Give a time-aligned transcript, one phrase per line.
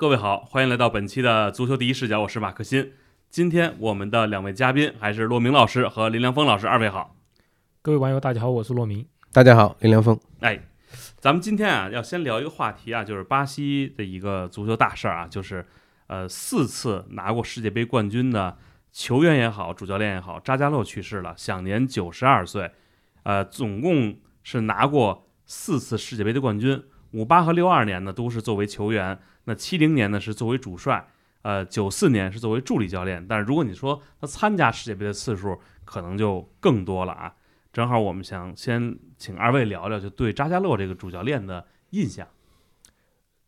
[0.00, 2.92] 各位好，欢迎来到本期的足球第一视角，我是马克新。
[3.30, 7.16] 今天我们的两位嘉宾还是骆明老师和林良锋老师，二位好。
[7.82, 9.04] 各位网友，大家好，我是骆明。
[9.32, 10.16] 大家好，林良锋。
[10.38, 10.62] 哎，
[11.18, 15.66] 咱们今天啊，要先聊一个话题啊，就是巴西的一个足球大事儿啊，就是
[16.06, 18.56] 呃四次拿过世界杯冠军的
[18.92, 22.70] 球员也好，主教练也好，扎加洛去世了，享年九十二岁。
[23.24, 29.18] 呃，总共是拿过四次世界杯的冠军，五八和六二年呢都是作为球员，
[29.48, 31.08] 那七零年呢是作为主帅，
[31.40, 33.26] 呃，九四年是作为助理教练。
[33.26, 37.34] 但是如果你说他参加世界杯的次数，可能就更多了啊。
[37.72, 42.28] 正好我们想先请二位聊聊，就对扎加洛这个主教练的印象。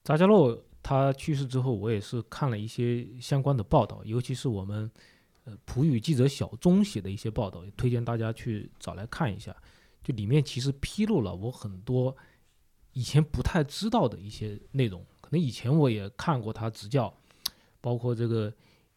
[0.02, 4.90] 扎加洛他去世之后，我也是看了一些相关的报道，尤其是我们
[5.44, 9.54] 呃普语记者小钟写的一些报道，也推荐大家去找来看一下。
[10.02, 12.16] 就里面其实披露了我很多
[12.94, 17.12] 以前不太知道的一些内容，那以前我也看过他执教，
[17.80, 18.52] 包括这个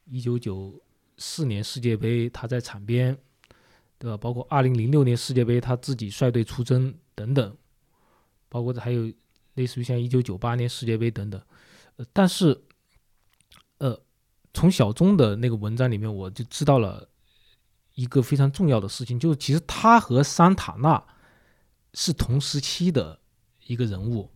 [0.05, 0.77] 一九九
[1.17, 3.17] 四年世界杯他在场边，
[3.97, 4.17] 对吧？
[4.17, 7.55] 包括二零零六年世界杯他自己率队出征等等，
[8.49, 9.09] 包括这还有
[9.53, 11.41] 类似于像一九九八年世界杯等等，
[11.95, 12.61] 呃，但是
[13.77, 13.97] 呃，
[14.53, 17.07] 从小钟的那个文章里面我就知道了。
[17.95, 21.05] 一个非常重要的事情，就是其实他和桑塔纳
[21.93, 23.19] 是同时期的
[23.67, 24.27] 一个人物。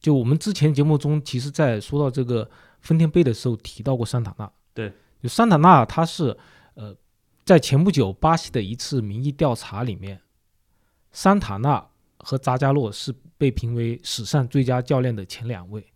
[0.00, 4.50] 就我们之前节目中，其实在说到这个丰田杯的时候提到过桑塔纳。
[4.72, 6.36] 对，就桑塔纳他是
[6.74, 6.96] 呃，
[7.44, 10.20] 在前不久巴西的一次民意调查里面，
[11.12, 11.86] 桑塔纳
[12.18, 15.86] 和扎加洛是被评为史上最佳教练的前两位。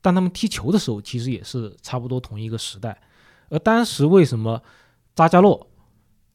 [0.00, 3.02] 但他们踢球的时候，其实也是差不多同一个时代。
[3.48, 4.62] 而当时为什么
[5.14, 5.66] 扎加洛？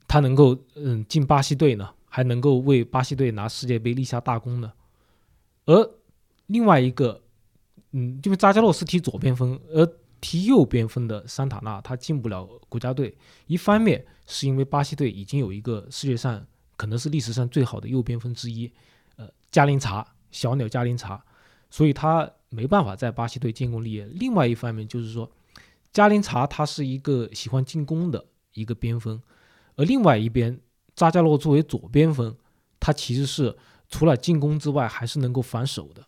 [0.08, 4.73] 他能够嗯进巴西队呢，还能够为巴西队拿世界杯立下大功呢。
[5.66, 5.98] 而
[6.49, 7.21] 另外一个，
[7.92, 9.87] 嗯，因为扎加洛是踢左边锋，而
[10.20, 13.15] 踢右边锋的桑塔纳他进不了国家队。
[13.48, 16.45] 一方面是因为巴西队已经有一个世界上
[16.76, 18.71] 可能是历史上最好的右边锋之一，
[19.15, 21.23] 呃，加林查小鸟加林查，
[21.70, 24.05] 所以他没办法在巴西队建功立业。
[24.08, 25.32] 另外一方面就是说，
[25.93, 29.21] 加林查他是一个喜欢进攻的一个边锋。
[29.76, 30.59] 而另外一边，
[30.95, 32.36] 扎加洛作为左边锋，
[32.80, 33.55] 他其实是
[33.88, 36.05] 除了进攻之外，还是能够防守的。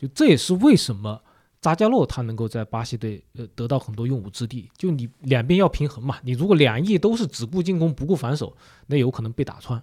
[0.00, 1.22] 就这也是为什么
[1.60, 4.70] 扎加洛他能够在巴西队呃得到很多用武之地。
[4.76, 8.56] 就你两边要平衡嘛，你如果两翼都是只顾进攻不顾防守，
[8.86, 9.80] 那有可能被打穿。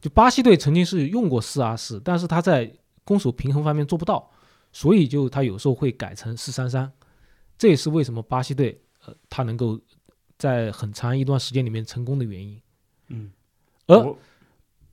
[0.00, 2.72] 就巴西队曾经是用过四二四，但是他在
[3.04, 4.30] 攻守平衡方面做不到，
[4.72, 6.90] 所以就他有时候会改成四三三。
[7.58, 9.80] 这也是为什么巴西队呃他能够。
[10.40, 12.58] 在很长一段时间里面成功的原因，
[13.08, 13.30] 嗯，
[13.88, 14.16] 而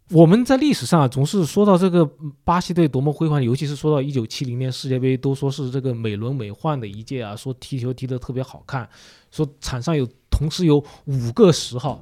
[0.09, 2.09] 我们在历史上总是说到这个
[2.45, 8.89] 巴西队多么辉煌，尤其是说到一九七零年世界杯，都说是这个美轮美奂的一届啊，说踢球踢得特别好看，
[9.31, 12.01] 说场上有同时有五个十号，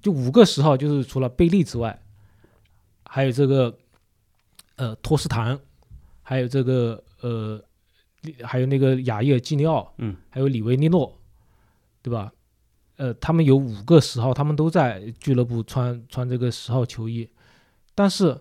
[0.00, 2.00] 就五个十号，就是除了贝利之外，
[3.04, 3.76] 还有这个
[4.76, 5.58] 呃托斯坦，
[6.22, 7.60] 还有这个呃
[8.44, 11.18] 还有那个雅伊尔基尼奥，嗯，还有里维尼诺，
[12.02, 12.32] 对吧？
[12.96, 17.28] 呃，他们有五个十号，他们都在俱乐部穿穿这个十号球衣，
[17.94, 18.40] 但是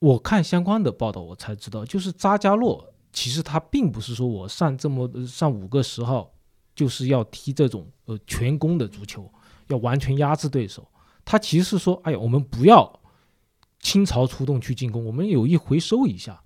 [0.00, 6.32] 我看相关的报道，我才知道，就是扎加洛其实他并不是说我上这么上五个十号
[6.74, 9.30] 就是要踢这种呃全攻的足球，
[9.68, 10.88] 要完全压制对手，
[11.24, 13.00] 他其实是说，哎呀，我们不要
[13.78, 16.42] 倾巢出动去进攻，我们有意回收一下，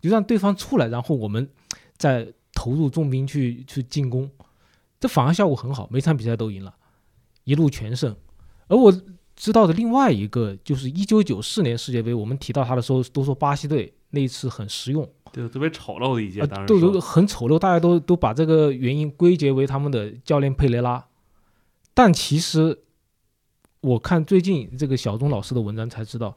[0.00, 1.50] 就让对方出来，然后我们
[1.96, 4.30] 再投入重兵去去进攻。
[5.00, 6.74] 这反而效果很好，每场比赛都赢了，
[7.44, 8.16] 一路全胜。
[8.66, 8.92] 而我
[9.36, 21.06] 知道的另外一个就是一九九四年世界杯，我们提到他的时候都说巴西队那一次很实用，对，特别丑陋的一届，当然都有很丑陋，大家都都把这个原因归结为他们的教练佩雷拉。
[21.94, 22.80] 但其实
[23.80, 26.36] 我看最近这个小钟老师的文章才知道，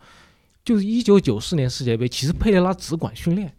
[0.63, 3.55] 就是一九九四年世界杯，其实佩雷拉只管训练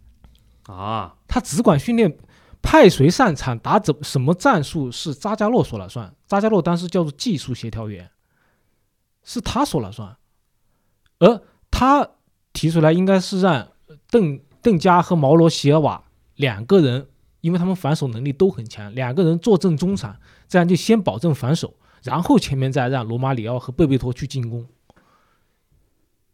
[0.67, 2.17] 啊，他只管训练。
[2.63, 6.15] 派谁上场打怎什么战术是扎加洛说了算。
[6.25, 8.09] 扎加洛当时叫做技术协调员，
[9.23, 10.17] 是他说了算。
[11.19, 11.39] 而
[11.69, 12.09] 他
[12.53, 13.67] 提出来应该是让
[14.09, 16.03] 邓邓加和毛罗席尔瓦
[16.35, 17.07] 两个人，
[17.41, 20.17] 因为他们防守能力都很强，两个人坐镇中场，
[20.47, 24.65] 这样就先保证防守，然后前面再让罗马里奥和贝贝托去进攻。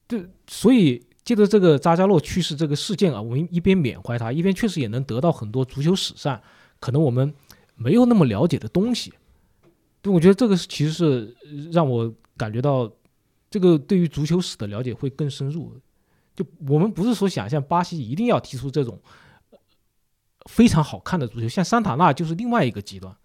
[0.08, 1.09] 对，所以。
[1.30, 6.42] 借着这个扎加洛去世这个事件啊，我们一边缅怀他，一边确实也能得到很多足球史上
[6.80, 7.32] 可能我们
[7.76, 9.14] 没有那么了解的东西。
[10.02, 11.36] 对，我觉得这个是其实是
[11.72, 12.92] 让我感觉到
[13.48, 15.72] 这个对于足球史的了解会更深入。
[16.36, 19.00] 就我们不是说想象巴西一定要踢出这种
[20.50, 23.16] 非常好看的足球，像桑塔纳就是另外一个极端，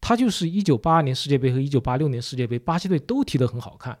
[0.00, 3.96] 他就是一九八二年世界杯和一九八六年世界杯，巴西队都踢得很好看，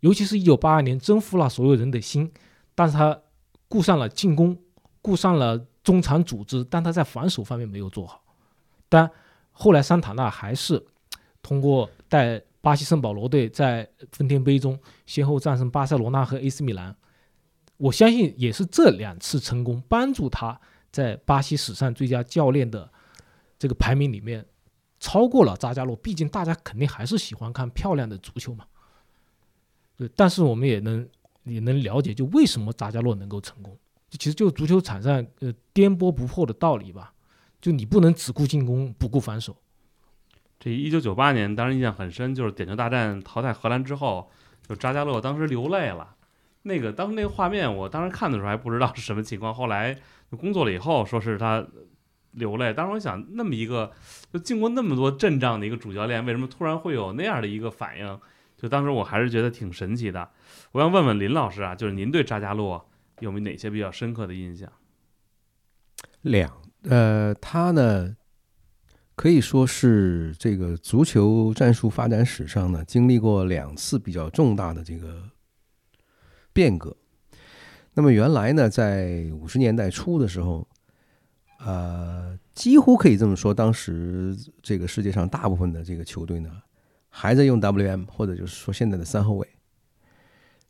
[0.00, 2.32] 尤其是一九八二年征服了所有人的心，
[2.78, 3.20] 但是他
[3.66, 4.56] 顾上了进攻，
[5.02, 8.22] 顾上了中场组织，但他在防守方面没有做好。
[8.88, 9.10] 但
[9.50, 10.86] 后来桑塔纳还是
[11.42, 16.94] 通过带巴西圣保罗队在分天杯中先后战胜巴塞罗那和 AC 米兰，
[17.78, 20.60] 我相信也是这两次成功帮助他
[20.92, 22.88] 在巴西史上最佳教练的
[23.58, 24.46] 这个排名里面
[25.00, 25.96] 超过了扎加洛。
[25.96, 28.64] 毕竟大家肯定还是喜欢看漂亮的足球嘛。
[29.96, 31.04] 对，但是我们也能
[31.48, 33.76] 也能了解，就为什么扎加洛能够成功，
[34.08, 37.12] 就其实就足球场上呃颠簸不破的道理吧。
[37.60, 39.56] 就你不能只顾进攻不顾防守。
[40.60, 44.30] 这一九九八年当时印象很深，就是点球大战淘汰荷兰之后，
[44.68, 46.14] 就扎加洛当时流泪了。
[46.62, 49.96] 那个当时那个画面，我当时看的时候还不知道是什么情况，后来
[50.36, 51.66] 工作了以后，说是他
[52.32, 52.72] 流泪。
[52.72, 53.90] 当时我想，那么一个
[54.32, 58.20] 就经过那么多阵仗的一个主教练，为什么突然会有那样的一个反应？
[58.56, 60.28] 就当时我还是觉得挺神奇的。
[60.72, 62.88] 我想问问林老师啊，就是您对扎加洛
[63.20, 64.70] 有没有哪些比较深刻的印象？
[66.22, 68.16] 两呃，他呢
[69.14, 75.30] 可以说是这个足球战术发展史上呢经历过两次比较重大的这个
[76.52, 76.96] 变革。
[77.94, 80.68] 那么原来呢，在五十年代初的时候，
[81.60, 86.50] 呃，几乎可以这么说，当时这个世界上大部分的这个球队呢
[87.08, 89.48] 还在用 WM 或者就是说现在的三后卫。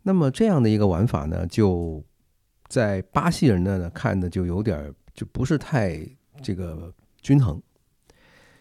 [0.09, 2.03] 那么这样的一个玩法呢，就
[2.67, 4.95] 在巴西人那呢看的就有点。
[5.19, 5.99] 就不是太
[6.45, 7.61] 这个均衡，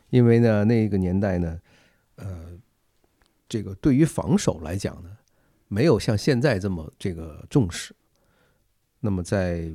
[0.10, 1.62] 因为呢，那个年代呢，
[2.16, 2.58] 呃，
[3.48, 5.16] 这个对于防守来讲呢，
[5.68, 7.96] 没有像现在这么这个重视。
[9.00, 9.72] 那么在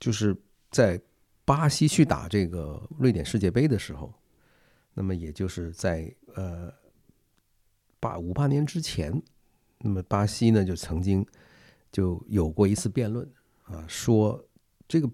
[0.00, 0.36] 就是
[0.72, 1.00] 在
[1.44, 4.12] 巴西去打这个瑞典世界杯的时候，
[4.94, 6.68] 那么也就是在呃
[8.00, 9.22] 八五八年之前，
[9.82, 11.26] 那么巴西呢就曾经
[11.90, 13.28] 就有过一次辩论
[13.64, 14.42] 啊，说
[14.88, 15.10] 这个。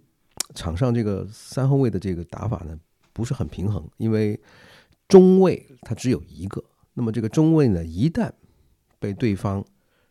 [0.54, 2.78] 场上这个三后卫的这个打法呢，
[3.12, 4.40] 不是很平衡，因为
[5.06, 8.32] 中卫他只有一个，那么这个中卫呢，一旦
[8.98, 9.62] 被对方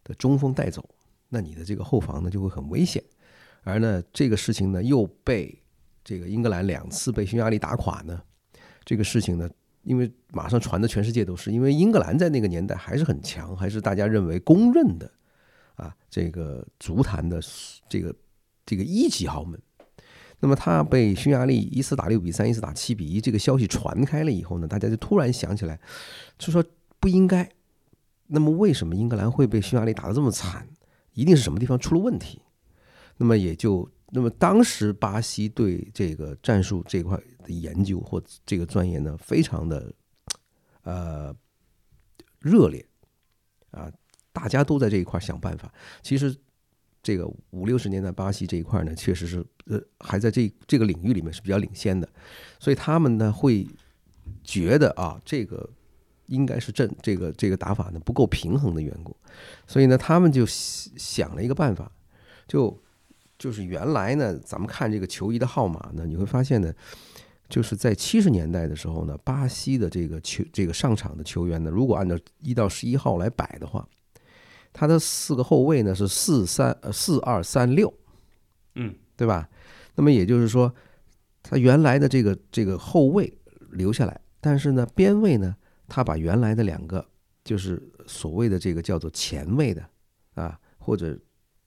[0.03, 0.87] 的中锋带走，
[1.29, 3.03] 那你的这个后防呢就会很危险。
[3.63, 5.59] 而呢，这个事情呢又被
[6.03, 8.21] 这个英格兰两次被匈牙利打垮呢，
[8.85, 9.49] 这个事情呢，
[9.87, 15.09] 因为马上传的全世界都是，因为英格兰在那个年代还是很强，还是大家认为公认的
[15.75, 17.39] 啊，这个足坛的
[17.87, 18.13] 这个
[18.65, 19.57] 这个一级豪门。
[20.41, 25.79] 那么他被匈牙利一次打六比三，一次打七比一，这个消息传开了以后呢，大家就突然想起来，
[26.37, 26.61] 就说
[26.99, 27.49] 不应该。
[28.27, 30.67] 那么为什么英格兰会被匈牙利打得这么惨？
[31.13, 32.41] 一定是什么地方出了问题。
[33.15, 37.17] 那么也就那么当时巴西对这个战术这块
[37.47, 39.91] 的研究或这个钻研呢，非常的
[40.83, 41.35] 呃
[42.39, 42.85] 热烈
[43.71, 43.91] 啊，
[44.31, 45.73] 大家都在这一块想办法。
[46.03, 46.35] 其实。
[47.03, 52.09] 这个五六十年代巴西这一块呢，确实是呃还在这这个领域里面是比较领先的，
[52.59, 53.65] 所以他们呢会
[54.43, 55.69] 觉得啊，这个
[56.25, 59.15] 应该是正这个这个打法呢不够平衡的缘故，
[59.65, 61.89] 所以呢他们就想了一个办法，
[62.45, 62.77] 就
[63.39, 66.73] 就是原来呢咱们看这个球衣的号码呢，你会发现呢，
[67.49, 73.87] 就是在七十年代的时候呢，巴西的这个球这个上场的球员呢，如果按照一到十一号来摆的话。
[74.73, 77.91] 他的四个后卫呢是四三呃四二三六，
[78.75, 79.49] 嗯，对吧？
[79.95, 80.71] 那么也就是说，
[81.41, 83.33] 他原来的这个这个后卫
[83.71, 85.55] 留下来，但是呢边卫呢，
[85.87, 87.03] 他把原来的两个
[87.43, 89.83] 就是所谓的这个叫做前卫的
[90.35, 91.17] 啊，或者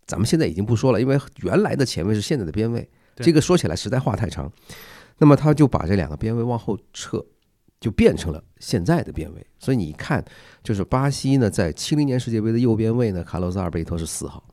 [0.06, 2.88] 咱们现在已经不说了，因为原来的前卫是现在的边卫，
[3.22, 4.50] 这个说起来实在话太长。
[5.18, 7.24] 那么他就把这两个边位往后撤。
[7.80, 10.22] 就变成了现在的边位，所以你看，
[10.62, 14.44] 就是巴西呢，在七零年世界杯的右边位呢，卡洛斯阿尔贝托是四号。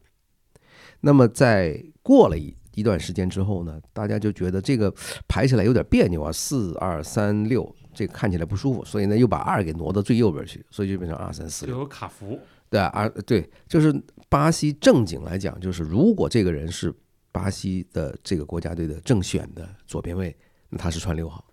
[1.02, 4.90] 那么在过了一一段时间之后呢，大家就觉得这个
[5.28, 11.80] 排起来有点别扭啊，四二三六，这个看起来不舒服，所以呢又把二给挪到最右边去，所以就变成二三四六。
[11.80, 13.94] 有卡福，对啊，二对，就是
[14.30, 16.94] 巴西正经来讲，就是如果这个人是
[17.38, 20.36] 巴西的这个国家队的正选的左边卫，
[20.70, 21.46] 那他是穿六号。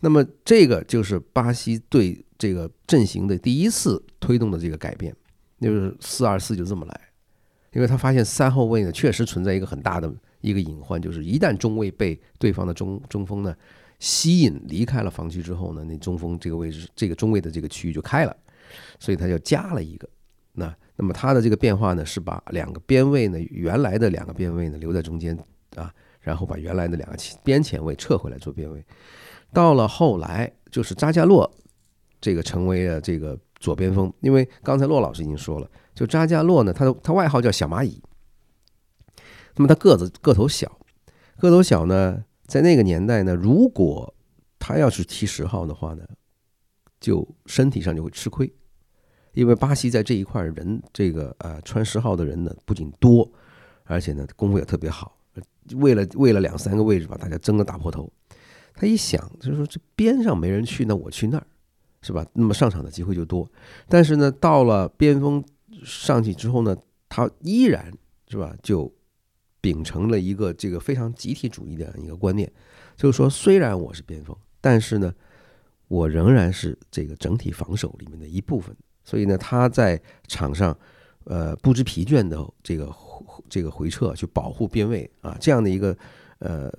[0.00, 5.16] 那么这个就是巴西队这个阵型的第一次推动的这个改变，
[5.62, 7.00] 就是四二四就这么来，
[7.72, 10.12] 因为他发现三后卫呢确实存在一个很大的
[10.42, 13.56] 一个隐患，就是一旦中卫被对方的中中锋呢
[13.98, 18.36] 吸引离开了防区之后呢，那中锋这个位置这个中卫的这个区域就开了，
[19.00, 20.06] 所以他就加了一个。
[20.52, 25.34] 那那么他的这个变化呢是把两个边位呢原来的两个边位呢留在中间
[25.74, 25.90] 啊。
[26.20, 28.84] 然后把原来的两个前边前卫撤回来做边位。
[29.50, 31.50] 到了后来，就是扎加洛
[32.20, 38.02] 这个成为了这个左边锋，因为刚才骆老师已经说了，就扎加洛呢，他的他外号叫小蚂蚁。
[39.56, 40.78] 那么他个子个头小，
[41.38, 44.12] 个头小呢，在那个年代呢，如果
[44.58, 46.04] 他要是踢十号的话呢，
[47.00, 48.52] 就身体上就会吃亏，
[49.38, 53.30] 因为巴西在这一块人，这个呃穿十号的人呢不仅多，
[53.84, 55.16] 而且呢功夫也特别好。
[55.76, 58.12] 为了为了两三个位置吧大家争得打破头，
[58.74, 61.46] 他一想就是说这边上没人去，那我去那儿，
[62.02, 62.26] 是吧？
[62.32, 63.48] 那么上场的机会就多。
[63.88, 65.44] 但是呢，到了边锋
[65.84, 66.76] 上去之后呢，
[67.08, 67.92] 他依然
[68.26, 68.92] 是吧就。
[69.60, 72.50] 秉承了一个这个非常集体主义的一个观念，
[72.96, 75.12] 就是说，虽然我是边锋，但是呢，
[75.88, 78.74] 我仍然是这个整体防守里面的一部分。
[79.08, 80.76] 所以呢，他在场上，
[81.24, 82.94] 呃，不知疲倦的这个
[83.48, 85.96] 这个回撤去保护边位啊，这样的一个
[86.40, 86.70] 呃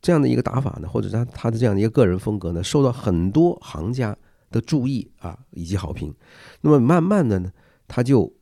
[0.00, 4.16] 这样的一个打法呢，或者他他的这样的一个个人风格呢，受到很多行家
[4.50, 6.14] 的注意啊以及好评。
[6.62, 7.52] 那么慢慢的呢，
[7.86, 8.32] 他就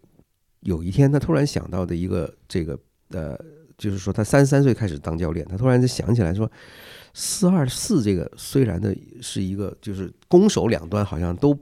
[0.61, 2.79] 有一天他突然想到的一个这个
[3.09, 3.37] 呃。
[3.79, 6.51] 就是说，他三十三岁开始当教练，他突然就想起来说，
[7.13, 8.91] 四二四这个虽然呢
[9.21, 11.55] 是一个，就是攻守两端好像都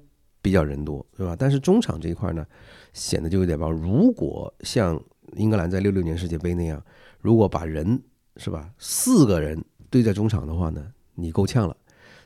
[0.44, 1.34] 比较人多，是吧？
[1.38, 2.46] 但是中场这一块呢，
[2.92, 3.70] 显得就有点薄。
[3.70, 5.02] 如果像
[5.36, 6.84] 英格兰在六六年世界杯那样，
[7.18, 7.98] 如果把人
[8.36, 9.58] 是吧，四个人
[9.88, 11.74] 堆在中场的话呢，你够呛了。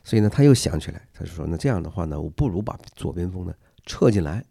[0.03, 3.53] 所以呢，他又想起来，他就说，那这样的话呢，我不如把左边锋呢
[3.85, 4.43] 撤进来。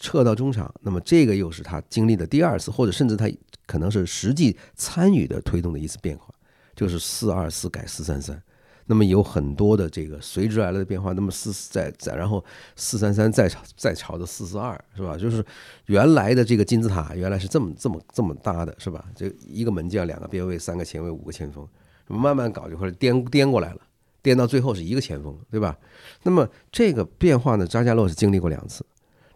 [0.00, 3.28] 撤到中场，那么这个又是他经历的第二次，或者甚至他
[3.66, 6.32] 可能是实际参与的推动的一次变化，
[6.76, 8.40] 就是四二四改四三三，
[8.88, 11.12] 那么有很多的这个随之而来的变化。
[11.12, 15.16] 那么四再再然后四三三再朝再朝的四四二是吧？
[15.16, 15.44] 就是
[15.86, 19.04] 原来的这个金字塔原来是这么这么这么搭的是吧？
[19.14, 21.64] 这一个门将，两个边卫，三个前卫，五个前锋，
[22.08, 23.80] 慢慢搞就会颠颠过来了，
[24.22, 25.78] 颠到最后是一个前锋，对吧？
[26.22, 28.84] 那么这个变化呢，扎加洛是经历过两次。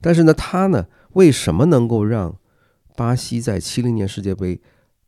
[0.01, 2.37] 但是呢，他呢，为什么能够让
[2.97, 4.61] 巴西在七零年世界杯，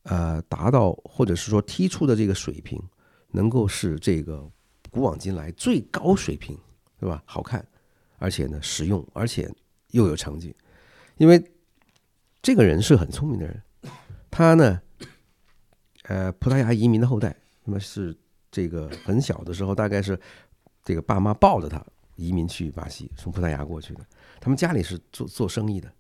[0.05, 2.81] 呃，达到或者是说踢出的这个水平，
[3.35, 4.49] 能够是这个
[4.91, 6.57] 古往今来最高水平，
[7.01, 7.21] 是吧？
[7.27, 7.67] 好看，
[8.19, 9.53] 而且呢，实用，而且
[9.91, 10.55] 又有成绩。
[11.17, 11.45] 因为
[12.41, 13.61] 这个人是很聪明的人，
[14.31, 14.81] 他呢，
[16.05, 18.17] 呃，葡萄牙移民的后代，那么是
[18.53, 20.17] 这个很小的时候，大概是
[20.85, 24.07] 这个爸妈抱着他移民去巴西，从葡萄牙过去的。
[24.41, 25.93] 他们家里是做做生意的，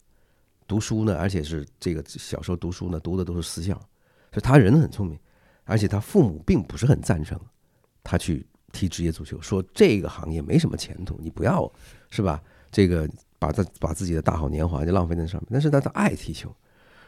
[0.69, 3.75] 读书呢，而且是这个小时候读书呢，读的都是私校，
[4.31, 5.19] 所以他人很聪明，
[5.65, 7.41] 而且他父母并不是很赞成
[8.03, 11.71] 他去踢职业足球，说这个行业没什么前途，你不要
[12.11, 12.43] 是吧？
[12.71, 15.49] 这个把他把自己的大好年华就浪费在上面。
[15.53, 16.55] 但是他他爱踢球，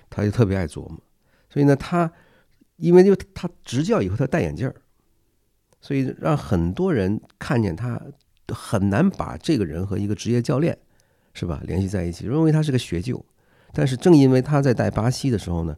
[0.09, 1.01] 他就特别爱琢磨，
[1.49, 2.11] 所以呢，他
[2.77, 4.75] 因为就他执教以后他戴眼镜儿，
[5.81, 8.01] 所以让很多人看见他
[8.49, 10.77] 很难把这个人和一个职业教练。
[11.39, 11.61] 是吧？
[11.67, 13.23] 联系在一起，认为他是个学究，
[13.75, 15.77] 但是正因为他在带巴西的时候呢，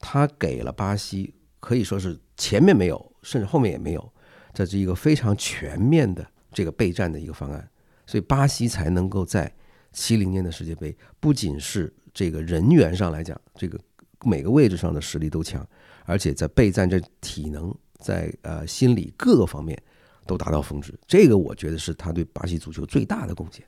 [0.00, 4.12] 他给了巴西可以说是前面没有，甚至后面也没有，
[4.52, 7.68] 这是一个非常全面的这个备战的一个方案，
[8.06, 9.52] 所以巴西才能够在
[9.92, 13.78] 七零年的世界杯，不仅是这个人员上来讲，这个
[14.24, 15.66] 每个位置上的实力都强，
[16.04, 19.80] 而且在备战这体能，在呃心理各个方面
[20.26, 23.64] 都达到峰值，这个我觉得是他对巴西足球最大的贡献。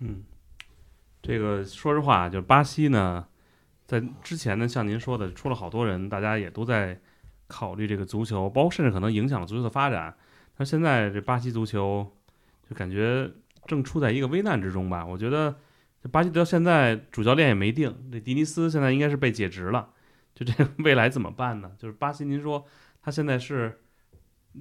[0.00, 0.22] 嗯。
[1.26, 3.26] 这个说实话，就是巴西呢，
[3.86, 6.98] 在之前呢，像您说的，出了好多人，大家也都在
[7.46, 10.14] 考虑这个足球，包括甚至可能影响了足球的发展。
[10.56, 12.10] 但现在这巴西足球
[12.68, 13.30] 就感觉
[13.66, 15.04] 正处在一个危难之中吧。
[15.04, 15.54] 我觉得
[16.02, 19.90] 这巴西到现在主教练也没定，这迪尼斯现在应该是被解职了。
[20.34, 21.70] 就这个未来怎么办呢？
[21.78, 22.64] 就是巴西，您说
[23.02, 23.80] 他现在是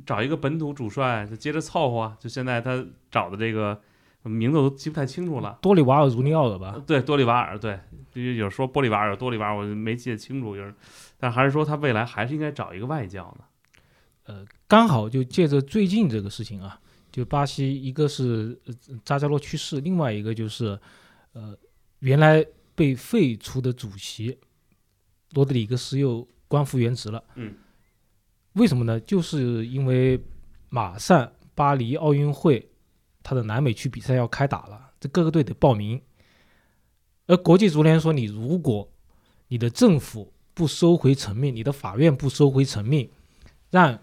[0.06, 2.16] 找一个本土主帅，就接着凑合。
[2.20, 3.82] 就现在他找的这个。
[4.26, 6.82] 名字我都记不太清楚了，多里瓦尔·茹尼奥尔吧？
[6.88, 7.78] 对，多里瓦尔，对，
[8.14, 10.74] 有说波利瓦尔、多里瓦尔，我没记得清楚，就是，
[11.18, 13.46] 但还是说他未来还是应该找一个外教呢。
[14.26, 16.80] 呃，刚好就借着最近这个事情啊，
[17.12, 18.60] 就巴西一个是
[19.04, 20.80] 扎加洛去世，另外一个就是，
[21.34, 21.58] 呃，
[22.00, 24.38] 原来被废除的主席
[25.32, 27.24] 罗德里格斯又官复原职了。
[27.36, 27.54] 嗯，
[28.54, 29.00] 为什么呢？
[29.00, 30.20] 就是因为
[30.70, 32.70] 马上巴黎奥运会。
[33.26, 36.02] 他的南美区比赛要开打了，这各个队得报名。
[37.34, 38.88] 而国际足联说，你如果
[39.48, 43.10] 你的政府不收回成命，你的法院不收回成命，
[43.72, 44.00] 让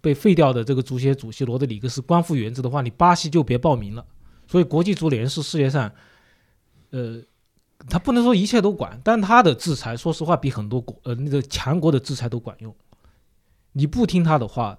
[0.00, 4.04] 被废掉的这个足协主席罗德里格斯官复原职的话，你巴西就别报名了。
[4.48, 5.92] 所以国际足联是世界上，
[6.90, 7.22] 呃，
[7.88, 12.74] 他不能说一切都管，但他的制裁，说实话比很多国呃那个强国的制裁都管用。
[13.74, 14.76] 你不听他的话，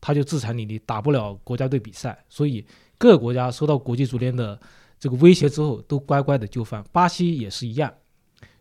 [0.00, 2.24] 他就制裁你，你打不了国家队比赛。
[2.28, 2.64] 所以
[2.96, 4.60] 各个国家受到国际足联的
[5.04, 6.82] 这个威胁之后，都乖乖的就范。
[6.90, 7.92] 巴西也是一样，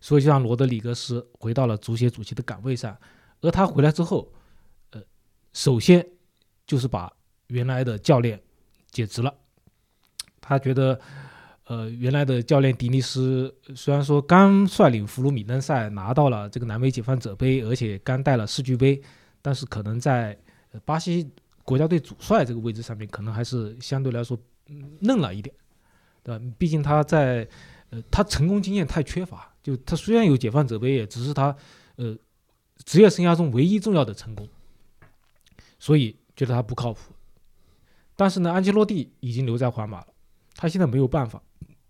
[0.02, 2.98] 所以就让罗德里格斯回到了足协主席的岗位上。
[3.40, 4.30] 而他回来之后，
[4.90, 5.02] 呃，
[5.54, 6.06] 首先
[6.68, 7.10] 就是把
[7.48, 8.38] 原来的教练
[8.92, 9.34] 解职了。
[10.42, 11.00] 他觉得，
[11.68, 19.02] 呃，原来的教练迪尼斯虽然说刚率领弗鲁米登赛拿到了这个南美解放者杯，而且刚带了世俱杯，
[19.42, 20.38] 但是可能在
[20.84, 21.32] 巴西
[21.64, 24.38] 国家队主帅这个位置上面，可能还是相对来说
[25.00, 25.56] 嫩了一点，
[26.24, 26.44] 对吧？
[26.58, 27.48] 毕竟他在，
[27.90, 29.54] 呃，他成功经验太缺乏。
[29.62, 31.56] 就他虽然有解放者杯，也只是他，
[31.96, 32.18] 呃，
[32.84, 34.48] 职业生涯中唯一重要的成功，
[35.80, 37.14] 所以觉得他不靠谱。
[38.16, 40.08] 但是呢，安切洛蒂已经留在皇马了。
[40.56, 41.42] 他现在没有办法，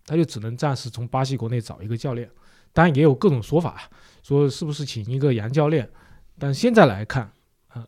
[0.06, 2.30] 他就只能暂时从巴西国内找一个教练，
[2.72, 3.90] 当然也有各种说法，
[4.22, 5.90] 说是不是请一个洋教练，
[6.38, 7.32] 但现在来看，
[7.68, 7.86] 啊，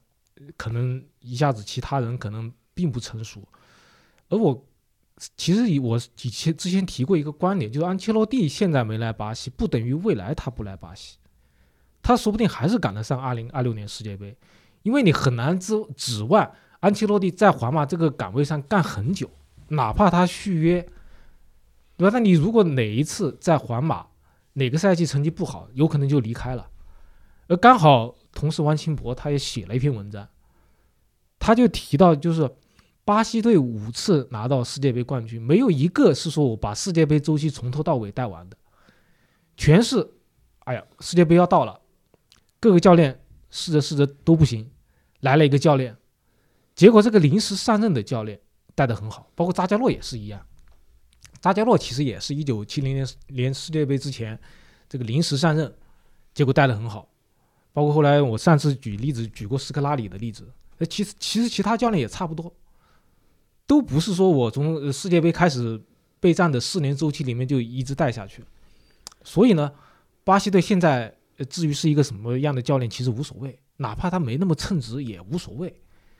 [0.57, 3.47] 可能一下子其他人可能并不成熟。
[4.29, 4.65] 而我
[5.38, 11.17] 其实以我以前之前提过一个观点，就是安切洛蒂现在没来巴西，不等于未来他不来巴西，
[12.01, 14.38] 他说不定还是赶得上二零二六年世界杯，
[14.84, 19.29] 因为你很难指指望安切洛蒂在皇马这个岗位上干很久。
[19.69, 20.88] 哪怕他续约，
[21.98, 22.12] 对吧？
[22.13, 24.05] 那你如果哪一次在皇马
[24.53, 26.69] 哪个赛季成绩不好，有可能就离开了。
[27.48, 30.27] 而刚好同事王清博他也写了一篇文章，
[31.39, 32.48] 他就提到，就是
[33.05, 38.57] 巴西队五次拿到世界杯冠军，没有一个是说我把世界杯周期从头到尾带完的，
[39.55, 40.12] 全是，
[40.65, 41.79] 哎呀，世界杯要到了，
[42.59, 44.69] 各个教练试着试着都不行，
[45.21, 45.95] 来了一个教练，
[46.74, 48.41] 结果这个临时上任的教练。
[48.77, 50.45] 带的很好，包括扎加洛也是一样。
[51.39, 54.38] 扎加洛其实也是一九七零年连世界杯之前，
[54.89, 55.74] 这个临时上任，
[56.33, 57.07] 结果带的很好。
[57.72, 62.53] 包括后来我上次举例子举过斯科拉里的例子，那其实其实其他教练也差不多，
[63.67, 65.81] 都不是说我从世界杯开始
[66.19, 68.43] 备战的四年周期里面就一直带下去。
[69.23, 69.71] 所以呢，
[70.23, 71.15] 巴西队现在
[71.49, 75.69] 至于是一个什么样的教练，其实无所谓，哪怕他没那么称职也无所谓，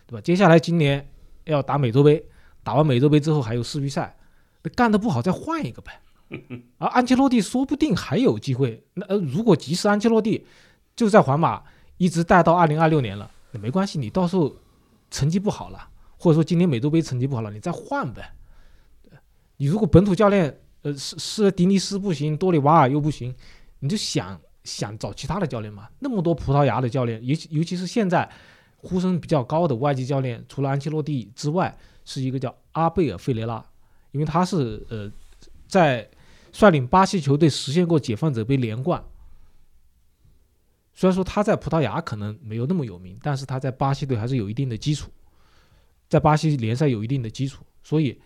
[0.08, 0.22] 对吧？
[0.22, 1.08] 接下来今年
[1.46, 2.26] 要打美洲杯。
[2.64, 4.18] 打完美洲杯之后还有世预赛，
[4.74, 6.02] 干得不好再换一个呗。
[6.80, 8.84] 而 安切洛蒂说不定还有机会。
[8.96, 10.44] 那呃，如果即使安切洛蒂
[10.96, 11.62] 就在皇马
[11.98, 14.52] 一直带到二零二六年了，那没关系，你到时候
[15.12, 15.88] 成绩不好了，
[16.26, 18.34] 或者说今年美洲杯成绩不好了，你再换呗。
[19.58, 23.36] 你如果本土教练呃是是迪尼斯不行，多里瓦尔又不行，
[23.82, 25.88] 你就想想找其他的教练嘛。
[26.00, 28.28] 那么多葡萄牙的教练，尤其尤其是现在
[28.78, 31.78] 呼声比较高的外籍教练，除了安切洛蒂之外。
[32.08, 33.66] 是一个叫阿贝尔费雷拉，
[34.12, 35.12] 因为他是呃
[35.68, 36.08] 在
[36.54, 39.04] 率领巴西球队实现过解放者杯连冠。
[40.94, 45.10] 虽然说他在葡萄牙可能没有那么有名，但是他在巴西队还是有一定的基础，
[46.08, 48.22] 在巴西联赛有一定的基础，所以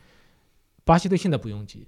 [0.83, 1.87] 巴西队现在不用急，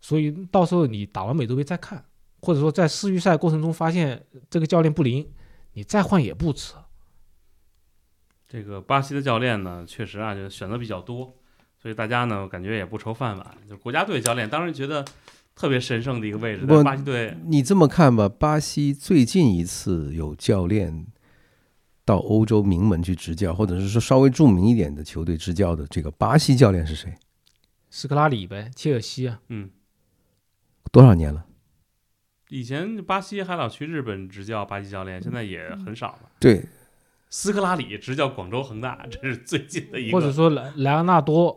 [0.00, 2.04] 所以到时候你打完美洲杯再看，
[2.40, 5.28] 或者说在世预赛过程中发现这个教练不灵，
[5.74, 6.74] 你再换也不迟。
[8.48, 11.32] 这个巴西的教练呢，确实啊，就选择比较多，
[11.80, 13.58] 所以大家呢感觉也不愁饭碗。
[13.68, 15.04] 就国家队教练，当然觉得
[15.54, 16.66] 特别神圣的一个位置。
[16.66, 21.06] 不，巴西队，你这么看吧，巴西最近一次有教练
[22.10, 27.14] 到欧洲名门去执教，或者是说稍微著名一点的球队执教的这个巴西教练是谁？
[27.88, 29.40] 斯科拉里呗，切尔西啊。
[29.46, 29.70] 嗯。
[30.90, 31.46] 多少年了？
[32.48, 36.30] 以前巴西还老去日本执教巴西教练，现在也很少了。
[36.40, 36.66] 对。
[37.28, 40.18] 斯科拉里执教广州恒大，这是最近的一个。
[40.18, 41.56] 或者说莱莱昂纳多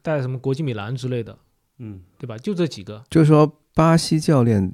[0.00, 1.38] 带什么国际米兰之类的，
[1.76, 2.38] 嗯，对吧？
[2.38, 3.04] 就这几个。
[3.10, 4.72] 就是说，巴西教练，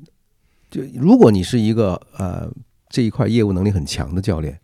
[0.71, 2.49] 就如果你是一个呃
[2.89, 4.61] 这一块业务能力很强的教练，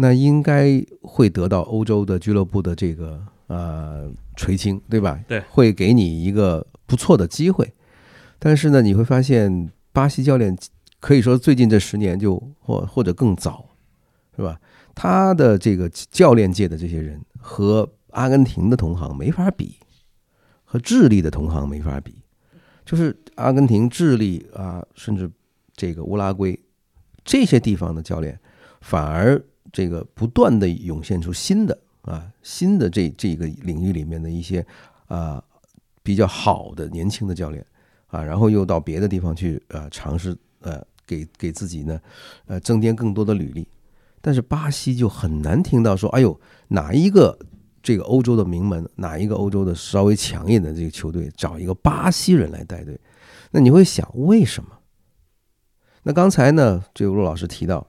[0.00, 5.20] 那应该会得到欧洲的俱乐部的这个呃垂青，对吧？
[5.28, 7.72] 对，会给你一个不错的机会。
[8.38, 10.56] 但是呢，你会发现巴西教练
[10.98, 13.66] 可以说最近这十年就或或者更早。
[14.36, 14.58] 是吧？
[14.94, 19.76] 他的这个教练界的这些人和阿根廷的同行没法比，
[20.64, 22.22] 和智利的同行没法比。
[22.86, 25.30] 就是阿根廷、智利啊，甚至
[25.74, 26.58] 这个乌拉圭
[27.22, 28.40] 这些地方的教练，
[28.80, 34.64] 反而这个不断的涌现出新的啊新的这这个领域里面的一些
[35.06, 35.42] 啊
[36.02, 37.64] 比较好的年轻的教练
[38.08, 42.00] 啊，然后又到别的地方去呃尝试呃给给自己呢
[42.46, 43.66] 呃增添更多的履历。
[44.20, 47.38] 但是巴西就很难听到说，哎呦，哪一个
[47.82, 53.00] 这个欧洲的名门，哪一个欧洲的稍微强一点的这个球队找一个巴西人来带队？
[53.50, 54.70] 那你会想为什么？
[56.02, 57.86] 那刚才呢，这个陆老师提到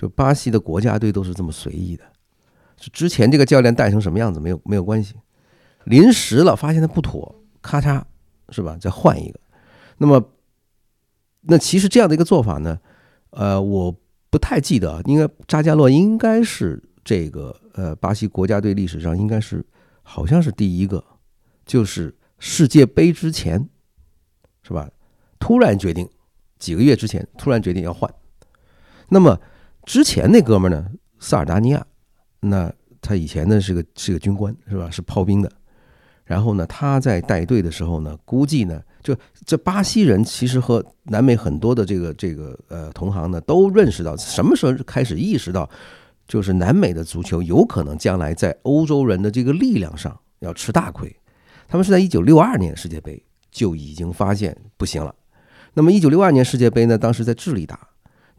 [0.00, 2.04] 就巴西的国家队都是这么随意的，
[2.74, 5.14] 就之前这个教练带成什么样子没有没有关系，
[5.84, 8.02] 临时了发现他不妥，咔嚓
[8.48, 8.78] 是吧？
[8.80, 9.38] 再换一个。
[9.98, 10.32] 那么，
[11.42, 12.80] 那其实这样的一个做法呢，
[13.32, 13.94] 呃，我
[14.30, 19.62] 不太记得，应该扎加洛应该是这个呃巴西国家队历史上应该是
[20.02, 21.04] 好像是第一个，
[21.66, 23.68] 就是世界杯之前
[24.62, 24.88] 是吧？
[25.38, 26.08] 突然决定
[26.58, 28.10] 几个月之前突然决定要换。
[29.10, 29.38] 那么
[29.84, 30.86] 之前那哥们儿呢，
[31.18, 31.86] 萨尔达尼亚，
[32.40, 34.88] 那他以前呢是个是个军官是吧？
[34.90, 35.50] 是炮兵的。
[36.24, 45.68] 然后呢，他在带队的时候呢，估计呢，就这巴西人其实和南美很多的这个这个呃同行呢，都认识到什么时候开始意识到，
[46.28, 51.12] 就是南美的足球有可能将来在欧洲人的这个力量上要吃大亏。
[51.66, 55.12] 他们是在一九六二年世界杯就已经发现不行了。
[55.74, 57.88] 那么一九六二年世界杯呢，当时在智利打，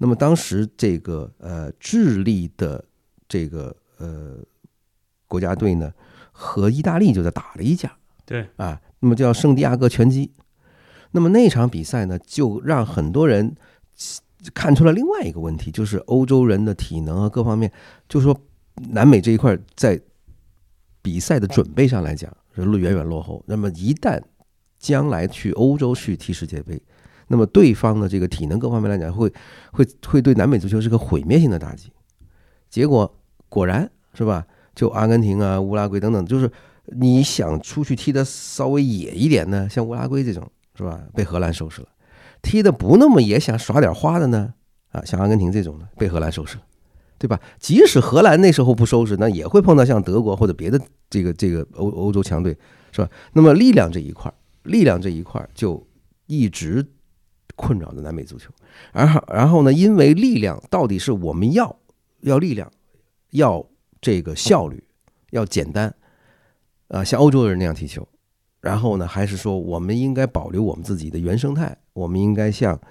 [0.01, 2.83] 那么当时这个呃智利的
[3.29, 4.39] 这个呃
[5.27, 5.93] 国家队呢。
[6.33, 10.31] 和意大利就在打了一架，对啊，那么叫圣地亚哥拳击。
[11.11, 13.55] 那么那场比赛呢，就让很多人
[14.55, 17.71] 看出了另外一个问题，就是欧洲人的体能和各方面，
[18.09, 18.41] 就是说
[18.89, 20.01] 南美这一块在
[21.01, 23.43] 比赛的准备上来讲，是远远落后。
[23.45, 24.19] 那么一旦
[24.79, 26.81] 将来去欧洲去踢世界杯，
[27.31, 29.31] 那么对方的这个体能各方面来讲，会
[29.71, 31.89] 会会对南美足球是个毁灭性的打击。
[32.69, 33.15] 结果
[33.47, 34.45] 果然是吧？
[34.75, 36.51] 就阿根廷啊、乌拉圭等等，就是
[36.85, 41.01] 你想出去踢的稍微野一点呢，像乌拉圭这种是吧？
[41.13, 41.87] 被荷兰收拾了。
[42.41, 44.53] 踢的不那么野，想耍点花的呢，
[44.91, 46.63] 啊，像阿根廷这种的被荷兰收拾了，
[47.17, 47.39] 对吧？
[47.59, 52.57] 即使荷兰那时候不收拾，那也会碰到像德国或者别的这个这个欧欧洲强队，
[52.91, 53.09] 是吧？
[53.33, 55.85] 那么力量这一块，力量这一块就
[56.27, 56.85] 一直
[57.55, 58.49] 困扰着南美足球。
[58.93, 61.79] 然后然后呢，因为力量到底是我们要
[62.21, 62.71] 要力量
[63.31, 63.65] 要。
[64.03, 64.83] 这个效率
[65.29, 65.93] 要简单，
[66.87, 68.07] 啊，像欧洲人那样踢球，
[68.59, 71.77] 然后呢，还是说我们应该保留我们自己的原生态？
[71.93, 72.81] 我们应该像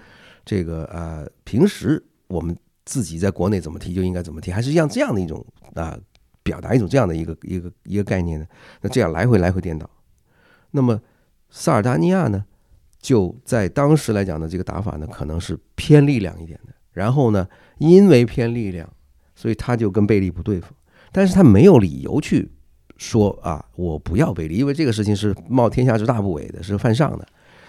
[0.45, 5.45] 这个呃，平时我们自己在国内怎么踢就应该怎么踢，还是像这样的一种
[5.75, 5.99] 啊，
[6.45, 8.47] 表达一种这样的一个一个一个概念呢？
[8.81, 9.91] 那这样来回来回颠倒。
[10.71, 11.03] 那么
[11.49, 12.45] 萨尔达尼亚呢，
[13.01, 16.75] 就在当时来讲呢，这个打法呢，可能是偏力量一点的。
[16.93, 17.47] 然后呢，
[17.79, 18.89] 因为偏力量，
[19.35, 20.75] 所以他就跟贝利不对付。
[21.13, 22.51] 但是他没有理由去
[22.97, 27.27] 说啊，我不要贝利，因为这个事情是冒天下之大不韪的，是犯上的，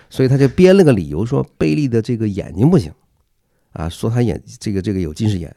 [0.10, 2.92] 所以他就编了个理由说贝利的这个眼睛不行，
[3.72, 5.56] 啊，说他眼这个这个有近视眼，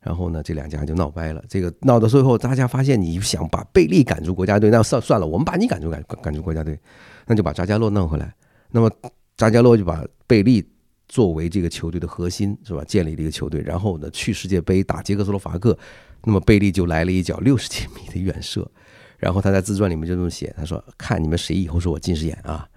[0.00, 1.42] 然后呢，这两家就闹掰了。
[1.48, 6.78] 这个闹到最后，大家发现你想把贝利赶出国家队，那算算了，我们把你赶出赶赶出国家队，
[7.26, 8.34] 那就把扎加洛弄回来。
[8.70, 8.90] 那么
[9.36, 10.64] 扎加洛就把贝利
[11.08, 12.84] 作为这个球队的核心，是吧？
[12.84, 15.76] 建立了一个球队，然后呢，去世界杯打捷克斯洛伐克。
[16.24, 18.70] 那么贝利就来了一脚六十几米的远射，
[19.16, 22.68] 然后他在自传里面就这么写，他说：“看你们谁以后说我近视眼啊！”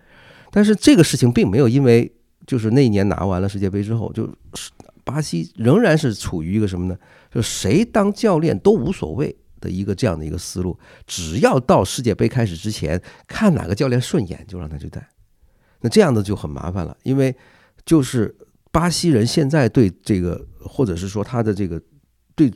[0.50, 2.10] 但是这个事情并没有因为
[2.48, 4.72] 就是那一年拿完了世界杯之后，就是
[5.04, 6.98] 巴西仍然是处于一个什么呢？
[7.30, 15.06] 就谁当教练都无所谓的一个这样的一个思路，只要到世界杯开始之前，看哪个教练顺眼就让他去带。
[15.84, 17.36] 那这样的就很麻烦了，因为
[17.86, 18.36] 就是
[18.72, 21.80] 巴西人现在对这个，或者是说他的这个
[22.36, 22.52] 对。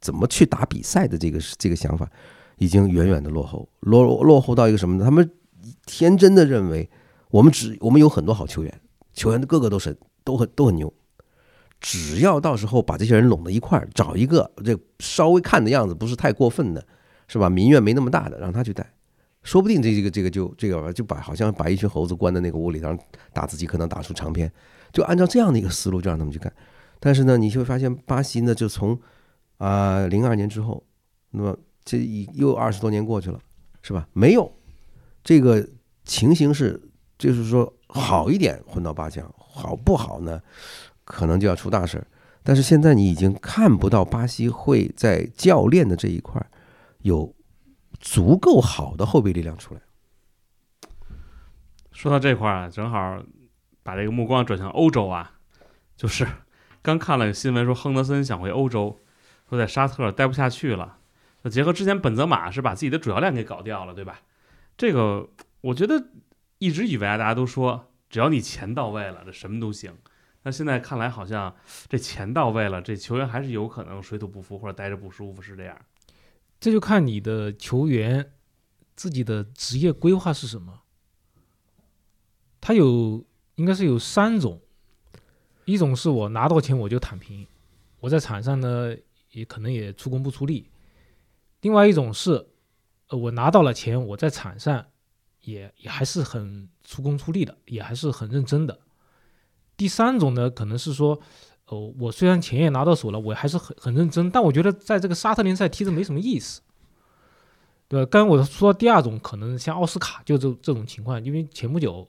[0.00, 2.08] 怎么去打比赛的这个这个想法，
[2.58, 5.04] 已经远远的落后，落落后到一个什么呢？
[5.04, 5.28] 他们
[5.86, 6.88] 天真的认为，
[7.30, 8.80] 我们只我们有很多好球员，
[9.12, 10.94] 球员的个个都神，都很都很牛，
[11.80, 16.86] 只要到时候把这些人拢到一块儿，找一个这稍微看的样子不是太过分的，
[17.26, 17.50] 是吧？
[17.50, 18.92] 民怨没那么大的，让他去带，
[19.48, 24.52] 说不定这这个这个就这个就把好像把一群猴子关在那个屋里，然后打自己可能打出长篇，
[24.92, 26.52] 就按照这样的一个思路就让他们去干。
[27.00, 29.00] 但是呢，你就会发现巴西呢，就从
[29.56, 30.84] 啊，零二年之后，
[31.30, 33.40] 那么这一又二十多年过去了，
[33.80, 34.06] 是吧？
[34.12, 34.52] 没有
[35.24, 35.66] 这个
[36.04, 36.78] 情形是，
[37.16, 40.38] 就是说好一点混到八强，好不好呢？
[41.06, 42.06] 可能就要出大事儿。
[42.42, 46.46] 但是现在你已经看不到巴西会在教练的这一块
[46.98, 47.34] 有
[48.00, 49.80] 足够好的后备力量出来。
[51.92, 53.22] 说到这块儿啊，正好
[53.82, 55.38] 把这个目光转向欧洲啊，
[55.96, 56.26] 就是
[56.82, 59.00] 刚看了个新闻说亨德森想回欧洲。
[59.48, 60.98] 说在沙特待不下去了，
[61.40, 64.20] 那结合之前本泽马是把自己的主教练给搞掉了，对吧？
[64.76, 65.26] 这个
[65.62, 66.10] 我觉得
[66.58, 69.96] 一直以为啊，大家都说只要你钱到位了，这什么都行。
[70.42, 71.56] 那现在看来好像
[71.88, 75.74] 这钱到位了，这球员还是有可能水土不服或者待着不舒服，是这样。
[76.60, 78.32] 这就看你的球员
[78.96, 80.80] 自己的职业规划是什么。
[82.60, 84.60] 他有应该是有三种，
[85.64, 87.46] 一种是我拿到钱我就躺平。
[88.00, 88.94] 我在场上呢
[89.30, 90.68] 也可能也出工不出力；
[91.60, 92.48] 另外一种是，
[93.08, 94.86] 呃，我拿到了钱，我在场上
[95.42, 98.80] 也也还是很出工出力的，也还是很认真的。
[99.76, 101.20] 第三种呢，可能是说，
[101.68, 106.60] 哦，我虽然钱也拿到手了，我还是很很认真，但我觉得在这个沙特联赛踢着没什么意思。
[107.88, 112.06] 对，刚刚我说第二种，可能像奥斯卡就这这种情况，因为前不久，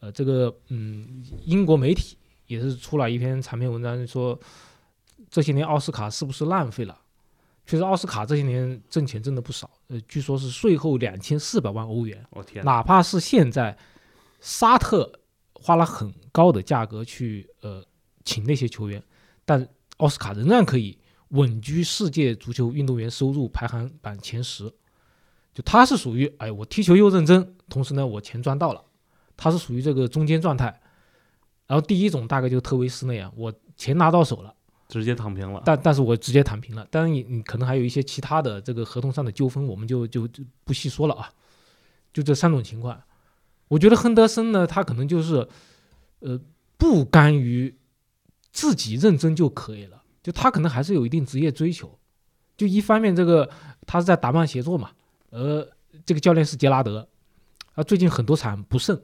[0.00, 4.38] 呃，这个嗯，英国媒体也是出了一篇长篇文章，说
[5.30, 6.98] 这些年奥斯卡是不是浪费了？
[7.66, 12.24] 确实，奥斯卡这些年挣钱挣的不少，呃，据说是税后两千四百万欧元。
[12.30, 13.76] 我天，哪怕是现在
[14.40, 15.10] 沙特
[15.54, 17.82] 花了很高的价格去呃
[18.24, 19.02] 请那些球员，
[19.44, 24.72] 但奥斯卡仍然可以稳居世界足球运动员收入排行榜前十。
[25.52, 28.84] 就他是属于哎，我踢球又认真，同时呢我钱赚到了，
[29.36, 30.80] 他是属于这个中间状态。
[31.66, 34.52] 然后第一种大概就特维斯那样，我钱拿到手了，
[34.88, 35.62] 直接躺平了。
[35.64, 36.86] 但但是我直接躺平了。
[36.90, 41.30] 当然你你可能还有一些其他的这个合同上的纠纷，我们就就就不细说了啊。
[42.12, 43.00] 就这三种情况，
[43.68, 45.48] 我觉得亨德森呢，他可能就是
[46.20, 46.38] 呃
[46.76, 47.74] 不甘于
[48.54, 51.98] 自己认真就可以了，就他可能还是有一定职业追求。
[52.56, 53.50] 就一方面这个
[53.84, 54.92] 他是在达曼协作嘛。
[55.30, 55.68] 呃，
[56.06, 57.08] 这个教练是杰拉德，
[57.74, 58.98] 啊，最近很多场不胜，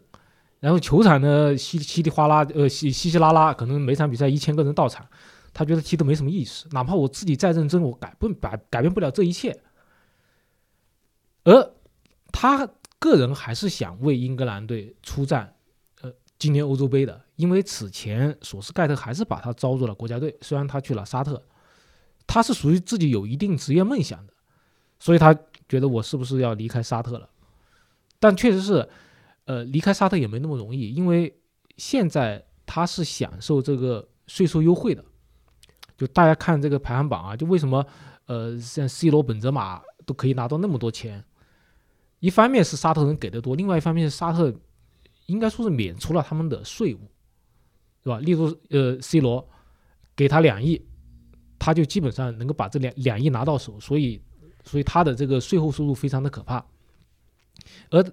[0.61, 5.05] 然后球场呢稀稀里哗啦，呃，稀稀稀拉拉，可能每场比赛一千个人到场，
[5.53, 9.61] 他觉得踢的没什么意思，哪怕我自己再认真，我改不改改变不了这一切。
[11.43, 11.73] 而
[12.31, 12.69] 他
[13.01, 15.57] 个人还是想为英格兰队出战，
[16.41, 21.41] 今年欧洲杯的，因为此前索斯盖特还是把他招入了国家队，虽然他去了沙特，
[22.27, 24.33] 他是属于自己有一定职业梦想的，
[24.99, 25.33] 所以他。
[25.71, 27.31] 觉得我是不是要离开沙特了？
[28.19, 28.89] 但确实是，
[29.45, 31.33] 呃，离开沙特也没那么容易，因为
[31.77, 35.05] 现在他是享受这个税收优惠的。
[35.97, 37.87] 就大家看这个排行榜啊，就为什么
[38.27, 41.25] 呃像 C 罗、本泽马都可以拿到那么多钱？
[42.19, 44.53] 一方面是沙特人给的多，另外一方面是沙特
[45.31, 47.01] 应该说是免除了他们的税务，
[48.03, 48.19] 是吧？
[48.19, 49.49] 例如呃 C 罗
[50.17, 50.85] 给他两亿，
[51.59, 54.21] 他就基本上能够把这两两亿拿到手，所以。
[54.63, 56.63] 所以他的这个税后收入非常的可怕，
[57.89, 58.05] 而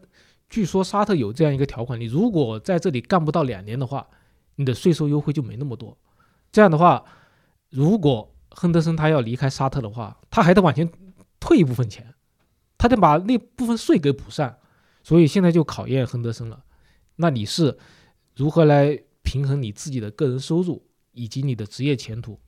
[0.48, 4.08] 据说沙特有这样一个条款：你如果在这里干不到两年的话，
[4.56, 5.98] 你的税收优惠就没那么多。
[6.50, 7.04] 这样的话，
[7.70, 10.90] 如果亨德森他要离开沙特的话，他还得往前
[11.38, 12.16] 退一部分钱，
[12.78, 14.56] 他得把那部分税给补上。
[15.04, 16.64] 所以现在就考验亨德森了，
[17.18, 17.78] 那你是
[18.36, 22.40] 如何来平衡你自己的个人收入以及你的职业前途？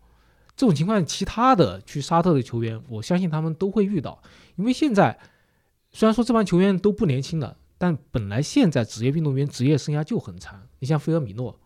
[0.56, 4.22] 这种情况，其他的去沙特的球员，我相信他们都会遇到。
[4.56, 5.18] 因为现在
[5.92, 10.68] 虽然说这帮球员都不年轻了，但本来现在职业运动员职业生涯就很长。
[10.80, 11.60] 你像菲尔米诺，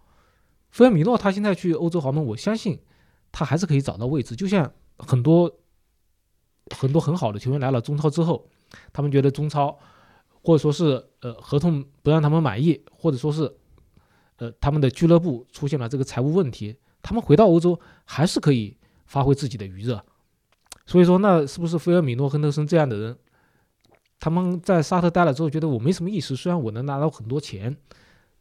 [0.69, 2.79] 菲尔米诺他现在去欧洲豪门，我相信
[3.31, 4.35] 他还是可以找到位置。
[4.35, 5.51] 就像很多
[6.75, 8.47] 很多很好的球员来了中超之后，
[8.93, 9.77] 他们觉得中超
[10.43, 13.51] 或者说是呃合同不让他们满意，或者说是
[14.37, 18.77] 呃他们的俱乐部出现了这个财务问题，他们回到欧洲还是可以。
[19.05, 20.03] 发挥自己的余热，
[20.87, 23.15] 所以说，那是不是菲尔米诺、亨德森这样的人，
[24.19, 26.35] 他们在沙特待了之后，觉得我没什么意思。
[26.35, 27.77] 虽然我能拿到很多钱，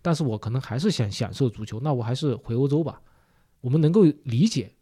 [0.01, 1.79] 但是我可能还是想享受足球。
[1.81, 3.03] 那我还是回欧洲吧。
[3.61, 4.73] 我们能够理解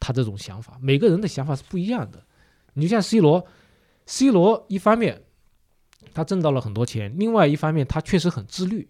[0.00, 0.76] 他这种想法。
[0.80, 2.20] 每个人的想法是不一样的。
[2.72, 3.46] 你就像 C 罗
[4.06, 5.22] ，C 罗一方面
[6.14, 8.88] 他挣到了很多钱，另外一方面他确实很自律，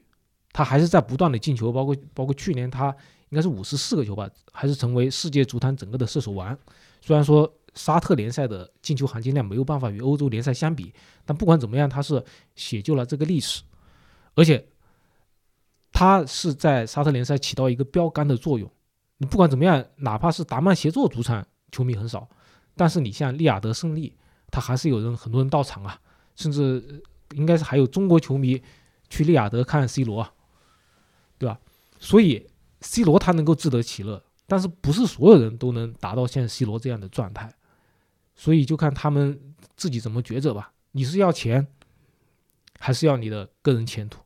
[0.52, 2.94] 他还是在不断的进球，包括包括去年他。
[3.30, 6.56] 应该是五十四个球吧，还是成为世界足坛整个的射手王。
[7.00, 12.24] 虽然说沙特联赛的进球含金量没有办法与欧洲联赛相比，但不管怎么样，他是
[12.54, 13.64] 写就了这个历史，
[14.36, 14.64] 而且
[15.90, 18.70] 他是在沙特联赛起到一个标杆的作用。
[19.18, 22.28] 你不管怎么样，哪怕是达曼协作主场球迷很少，
[22.76, 24.16] 但是你像利雅得胜利，
[24.52, 26.00] 他还是有人很多人到场啊，
[26.36, 28.62] 甚至应该是还有中国球迷
[29.10, 30.32] 去利雅得看 C 罗，
[31.38, 31.58] 对吧？
[31.98, 32.46] 所以。
[32.82, 37.50] C 罗他能够自得其乐，但是不是所有人都能达到像 C 罗这样的状态，
[38.34, 39.40] 所以就看他们
[39.76, 40.72] 自己怎么抉择吧。
[40.92, 41.66] 你是要钱，
[42.78, 44.20] 还是要你的个人前途？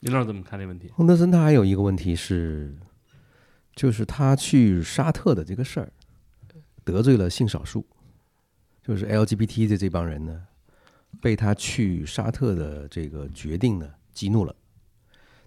[0.00, 0.90] 林老师怎么看这问题？
[0.94, 2.76] 亨德森他还有一个问题是，
[3.74, 5.90] 就是他去沙特的这个事儿
[6.84, 7.84] 得罪了性少数，
[8.82, 10.46] 就是 LGBT 的这帮人呢，
[11.20, 14.54] 被他去沙特的这个决定呢激怒了。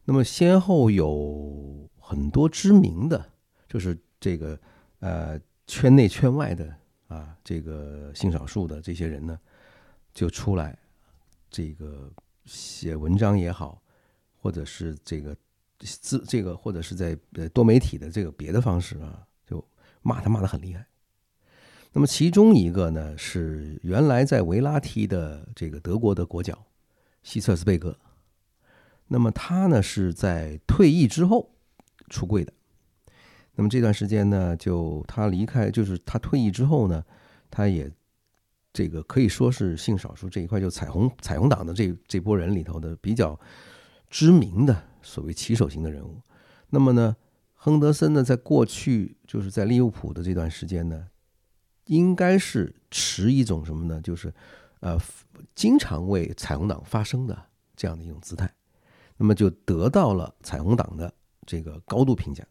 [0.04, 1.90] 那么先后有。
[2.08, 3.32] 很多知名的，
[3.68, 4.60] 就是这个
[5.00, 6.72] 呃圈内圈外的
[7.08, 9.40] 啊，这个性少数的这些人呢，
[10.14, 10.78] 就出来
[11.50, 12.14] 这个
[12.46, 13.82] 写文章也好，
[14.40, 15.36] 或者是这个
[15.80, 19.68] 自这个或者是在呃多媒体的这个别的方式啊，就
[20.04, 20.86] 骂他骂的很厉害。
[21.96, 26.66] 那么其中一个呢是原来在维拉踢的这个德国的国脚
[27.24, 27.98] 希策斯贝格，
[29.08, 31.56] 那么他呢是在退役之后
[32.10, 32.52] 出柜的。
[33.54, 37.02] 那么这段时间呢，就他离开，就是他退役之后呢，
[37.50, 37.90] 他也
[38.74, 43.40] 这个可以说是性少数这一块，就彩虹彩虹党的这这波人里头的比较
[44.10, 46.20] 知名的所谓旗手型的人物。
[46.72, 47.16] 那么呢，
[47.54, 51.08] 亨德森呢，在过去就是在利物浦的这段时间呢，
[51.86, 54.02] 应该是持一种什么呢？
[54.02, 54.34] 就是
[54.80, 55.00] 呃，
[55.54, 57.38] 经常为彩虹党发声的
[57.76, 58.52] 这样的一种姿态。
[59.18, 61.14] 那么就得到了彩虹党的
[61.46, 62.44] 这个高度评价。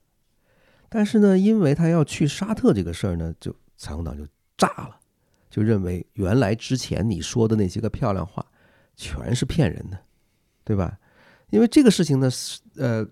[0.88, 4.98] 但是呢，因为他要去沙特这个事儿呢，就彩虹党就炸了，
[5.50, 8.46] 就认为原来之前你说的那些个漂亮话，
[8.96, 9.98] 全是骗人的，
[10.64, 10.98] 对吧？
[11.50, 12.30] 因为这个事情呢，
[12.76, 13.06] 呃，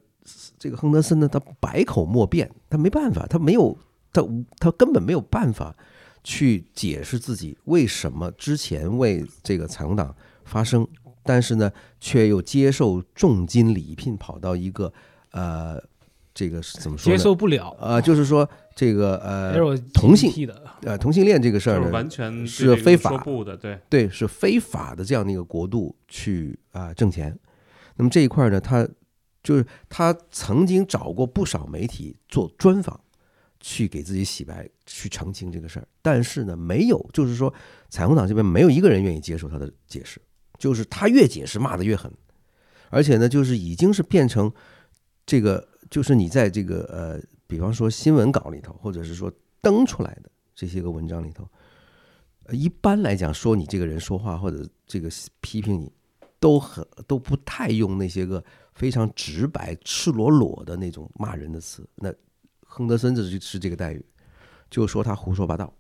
[0.59, 3.77] 这个亨德森呢，他百口莫辩，他没办法，他没有，
[4.13, 4.23] 他
[4.59, 5.77] 他根本没有办法
[6.23, 10.87] 去解释自己为什么之前为这个彩虹党发声，
[11.23, 14.93] 但是呢，却又接受重金礼聘，跑到一个
[15.31, 15.83] 呃。
[16.35, 17.13] 这个是怎么说？
[17.13, 27.39] 接受不了呃，就是说这个呃，同性呃同性恋这个事儿呢，完全是非法不的，对对，是非法的这样的一个国度去啊挣钱。
[27.97, 28.89] 那么这一块呢，他
[29.43, 32.99] 就是他曾经找过不少媒体做专访，
[33.63, 35.89] 去给自己洗白，去澄清这个事儿。
[36.03, 37.51] 但是呢，没有，就是说
[37.89, 40.21] 彩虹党这边没有一个人愿意接受他的解释，
[40.59, 42.13] 就是他越解释骂的越狠，
[42.91, 44.53] 而且呢，就是已经是变成
[45.25, 45.67] 这个。
[45.91, 51.47] 就是你在这个呃，比方说新闻稿里头，或者是说登出来的这些个文章里头，
[52.51, 55.11] 一般来讲说你这个人说话或者这个
[55.43, 55.93] 批评你，
[56.41, 61.87] 都很都不太用那些个非常直白、赤裸裸的那种骂人的词。
[61.97, 62.11] 那
[62.75, 64.05] 亨德森这是这个待遇，
[64.71, 65.73] 就说他胡说八道，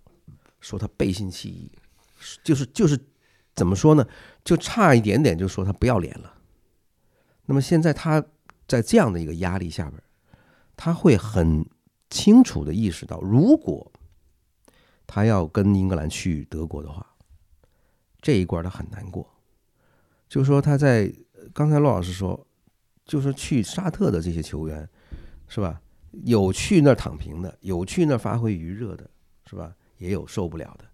[0.61, 1.73] 说他背信弃义，
[2.45, 2.99] 就是就是
[3.55, 4.07] 怎么说呢？
[4.45, 6.35] 就差一点点就说他不要脸了。
[7.47, 8.23] 那么现在他。
[8.69, 10.03] 在这样的一个压力下边，
[10.77, 11.69] 他会很
[12.09, 13.93] 清楚的意识到，如果
[15.07, 17.05] 他要跟英格兰去德国的话，
[18.23, 19.29] 这一关他很难过。
[20.27, 21.13] 就说他在
[21.53, 22.47] 刚才骆老师说，
[23.05, 24.89] 就是去沙特的这些球员，
[25.47, 25.83] 是吧？
[26.25, 29.09] 有去那儿躺平的，有去那儿发挥余热的，
[29.47, 29.75] 是吧？
[29.99, 30.85] 也有受不了的。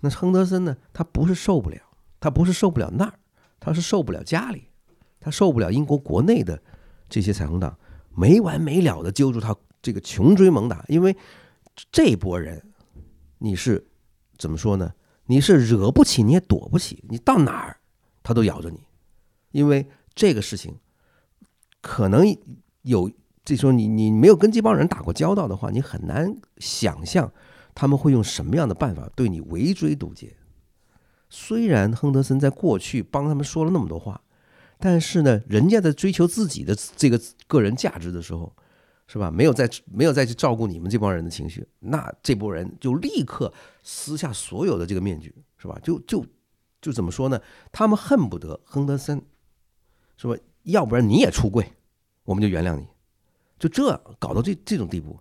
[0.00, 0.76] 那亨德森呢？
[0.92, 1.78] 他不是受不了，
[2.18, 3.14] 他不是受不了那儿，
[3.58, 4.68] 他是受不了家里，
[5.18, 6.60] 他受不了英国国内的。
[7.08, 7.76] 这些彩虹党
[8.14, 11.16] 没完没了的揪住他，这个穷追猛打，因为
[11.90, 12.62] 这波人，
[13.38, 13.86] 你是
[14.38, 14.94] 怎么说呢？
[15.26, 17.76] 你是惹不起，你也躲不起，你到哪儿
[18.22, 18.80] 他都咬着你，
[19.52, 20.78] 因为这个事情
[21.80, 22.24] 可能
[22.82, 23.10] 有，
[23.50, 27.32] 这时候你你没有跟这帮人打过交道的话，你很难想象
[27.74, 30.36] 他们会用什么样的办法对你围追堵截。
[31.28, 34.20] 虽然亨德森在过去帮他们说了那么多话。
[34.78, 38.54] 但是呢，人家在追求自己的这个个人价值的时候，
[39.08, 39.32] 是吧？
[39.32, 45.76] 没有再没有再去照顾你们这帮人的情绪，那这波人就立刻撕下所有的这个面具，是吧？
[45.82, 46.24] 就就
[46.80, 47.42] 就怎么说呢？
[47.72, 49.20] 他们恨不得亨德森，
[50.16, 50.36] 是吧？
[50.62, 51.72] 要不然你也出柜，
[52.22, 52.86] 我们就原谅你。
[53.60, 55.16] 就这搞到这这种地步，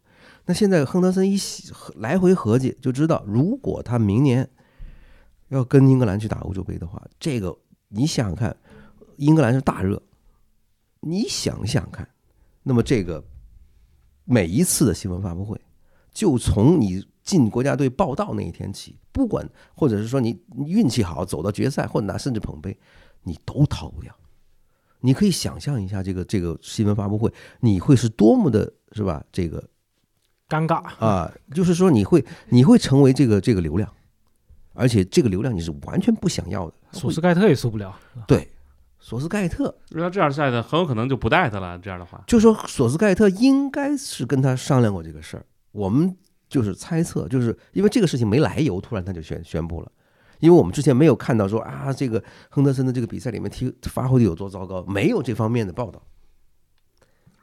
[0.46, 1.38] 那现在亨德森一
[1.98, 4.50] 来回合计，就知道如果他明年
[5.50, 7.56] 要跟英格兰去打欧洲杯的话，这个
[7.90, 8.58] 你想想看。
[9.18, 10.02] 英格兰是大热，
[11.02, 12.08] 你想想看，
[12.64, 13.22] 那么这个
[14.24, 15.60] 每一次的新闻发布会，
[16.14, 22.80] 就从你进国家队报道那一天起，不管或者是说你运气好走到决赛，或者拿甚至捧杯，
[23.24, 24.16] 你都逃不掉。
[25.02, 27.32] 你可以想象一下，这个这个新闻发布会，
[27.62, 29.24] 你会是多么的，是吧？
[29.32, 29.64] 这个
[30.48, 33.92] 尴尬啊，就是说你会你会成为这个这个流量，
[34.74, 36.74] 而且这个流量你是完全不想要的。
[36.92, 37.98] 索斯盖特也受不了，
[38.28, 38.50] 对。
[39.02, 41.80] 索斯盖特，如果这样下去，很有可能就不带他了。
[41.80, 45.46] 这样的话，就说索斯盖特应该是跟他商量过这个事儿。
[45.72, 46.14] 我们
[46.50, 49.90] 就是猜测，就是因为这个事情没来由，突然他就宣宣布了。
[50.40, 56.02] 因为我们之前没有看到说啊，这个亨德森的这个比赛里面踢发挥的有多糟糕，没有这方面的报道。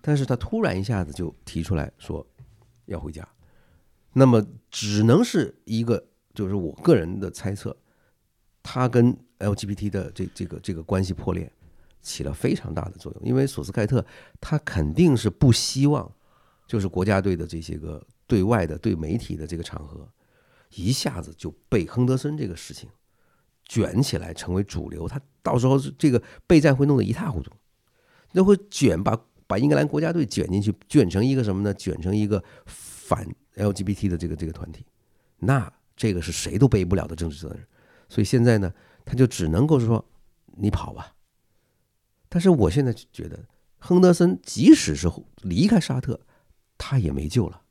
[0.00, 2.26] 但是他突然一下子就提出来说
[2.86, 3.26] 要回家，
[4.12, 7.76] 那么只能是一个，就是我个人的猜测，
[8.62, 9.16] 他跟。
[9.38, 11.52] LGBT 的这这个这个关系破裂，
[12.00, 13.22] 起了非常大的作用。
[13.22, 14.02] 因为索斯盖特
[14.40, 16.10] 他肯定是不希望，
[16.66, 20.08] 就是国家队的这些个对外的对媒体的这个场合，
[20.74, 22.88] 一下子就被亨德森这个事情
[23.64, 25.08] 卷起来成为主流。
[25.08, 27.50] 他到时候这个备战会弄得一塌糊涂，
[28.32, 31.72] 那会卷把把英格兰国家队卷进去，卷成一个什么呢？
[31.74, 34.84] 卷成一个反 LGBT 的这个这个团体，
[35.38, 37.66] 那这个是谁都背不了的政治责任。
[38.08, 38.72] 所以现在呢，
[39.04, 40.04] 他就只能够说
[40.56, 41.14] 你跑吧。
[42.28, 43.48] 但是我现在觉得，
[43.78, 45.08] 亨德森即使是
[45.42, 46.20] 离开沙特，
[46.76, 47.62] 他也没救了，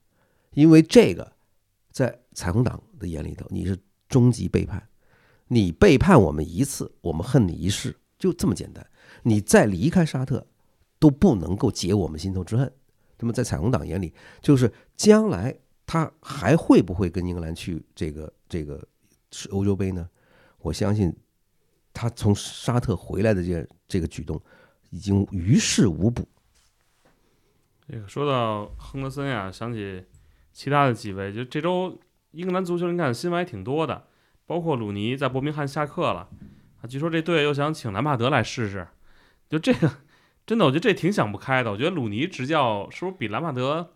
[0.51, 1.33] 因为这个
[1.91, 3.75] 在彩虹党的眼里头，你是
[4.07, 4.87] 终极背叛。
[5.47, 8.85] 你背叛我们一次，我们恨你一世，就这么简单。
[9.23, 10.45] 你再离开沙特，
[10.99, 12.71] 都不能够解我们心头之恨。
[13.19, 18.85] 那么在彩虹党眼里，就是将来他还会不会跟英格兰去这个这个
[19.31, 20.09] 是欧洲杯呢？
[20.59, 21.15] 我相信
[21.93, 24.41] 他从沙特回来的这这个举动
[24.89, 26.27] 已经于事无补。
[27.87, 30.03] 这个说到亨德森呀，想起
[30.51, 31.95] 其他的几位，就这周
[32.35, 34.07] 英格兰足球你看新闻还挺多的。
[34.47, 36.29] 包括鲁尼在伯明翰下课了，
[36.87, 38.87] 据说这队又想请兰帕德来试试，
[39.49, 39.89] 就这个
[40.45, 41.71] 真的，我觉得这挺想不开的。
[41.71, 43.89] 我觉得鲁尼执教是不是比兰帕德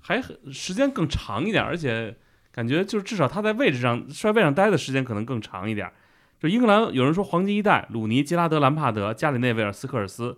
[0.00, 0.20] 还
[0.52, 1.64] 时间更长一点？
[1.64, 2.14] 而且
[2.52, 5.90] 感觉就是至少他在位置上帅位上待的时间可能更长一点。
[6.38, 10.36] 就英格兰有人说黄金一代，鲁尼、杰拉德、兰帕德、加里内维尔、斯科尔斯，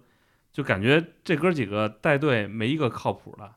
[0.52, 3.52] 就感觉这哥几个带队没一个靠谱的。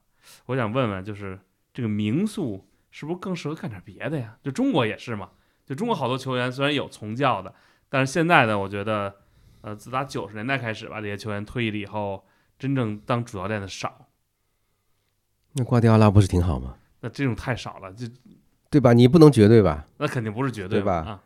[0.47, 1.39] 我想问问，就是
[1.71, 4.37] 这个名宿是不是更适合干点别的呀？
[4.43, 5.31] 就中国也是嘛。
[5.65, 7.51] 就中国好多球员虽然有从教的，
[7.89, 9.15] 但是现在呢，我觉得，
[9.61, 12.23] 呃，自打九十年代开始吧，这些球员退役了以后，
[12.59, 14.07] 真正当主教练的少。
[15.53, 16.75] 那瓜迪奥拉不是挺好吗？
[17.01, 18.05] 那这种太少了，就
[18.69, 18.93] 对吧？
[18.93, 19.83] 你不能绝对吧？
[19.97, 20.93] 那肯定不是绝对吧？
[20.93, 21.23] 啊，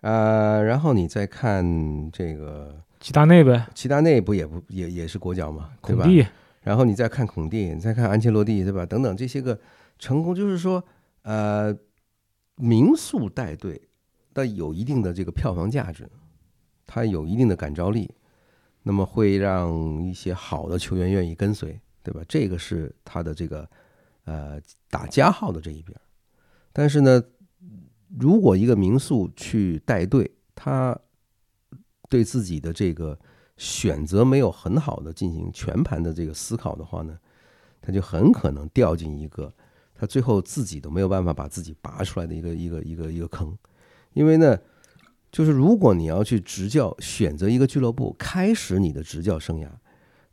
[0.00, 6.06] 呃，然后你再看这个齐达内呗，齐达内不也不也也是国脚嘛，对吧？
[6.62, 8.86] 然后你再看孔蒂，你再看安切洛蒂，对吧？
[8.86, 9.58] 等等这些个
[9.98, 10.82] 成功，就是说，
[11.22, 11.76] 呃。
[12.62, 13.88] 民宿带队，
[14.34, 16.06] 但有一定的这个票房价值，
[16.86, 18.14] 它有一定的感召力，
[18.82, 22.20] 那么会让一些好的球员愿意跟随，对吧？
[22.28, 23.66] 这个是他的这个
[24.24, 24.60] 呃
[24.90, 25.98] 打加号的这一边。
[26.70, 27.24] 但是呢，
[28.18, 30.94] 如果一个民宿去带队，他
[32.10, 33.18] 对自己的这个
[33.56, 37.18] 选择没有很好的进行全盘的这个思考的话呢，
[37.80, 39.50] 他就很可能掉进一个。
[40.00, 43.54] 他最后自己都没有办法把自己拔出来的一个一个一个一个坑，
[44.14, 44.58] 因为呢，
[45.30, 49.68] 就是如果你要去执教，选择一个俱乐部开始你的执教生涯，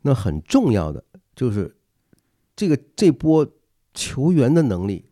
[0.00, 1.04] 那很重要的
[1.36, 1.76] 就是
[2.56, 3.46] 这个这波
[3.92, 5.10] 球员的能力，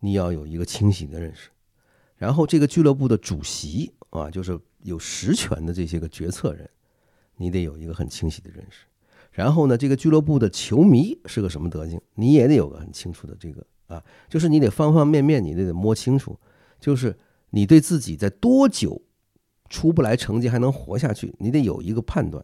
[0.00, 1.48] 你要有一个清醒的认识，
[2.16, 6.68] 然后这个俱乐部的主席啊，就是有实权的这些个决策人，
[7.36, 8.84] 你得有一个很清晰的认识。
[9.34, 16.38] 然后呢，这个俱乐部的球迷是个什么德行，你也得有个很清楚的这个啊，就是你得方方面面，你得得摸清楚，
[16.78, 17.18] 就是
[17.50, 19.02] 你对自己在多久
[19.68, 22.42] 出不来成绩还能活下去，你得有一个判断。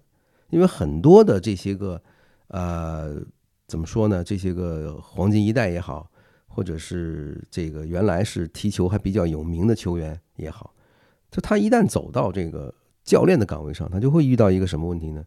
[0.48, 2.02] 因为很多的这些个
[2.48, 3.22] 呃，
[3.68, 4.24] 怎么说呢？
[4.24, 6.10] 这些个黄金一代也好，
[6.48, 10.74] 或者是这个原来是踢球还比较有名的球员也好，
[11.30, 12.74] 就他一旦走到这个
[13.04, 15.24] 教练的岗位上，他就会遇到一个什么问题呢？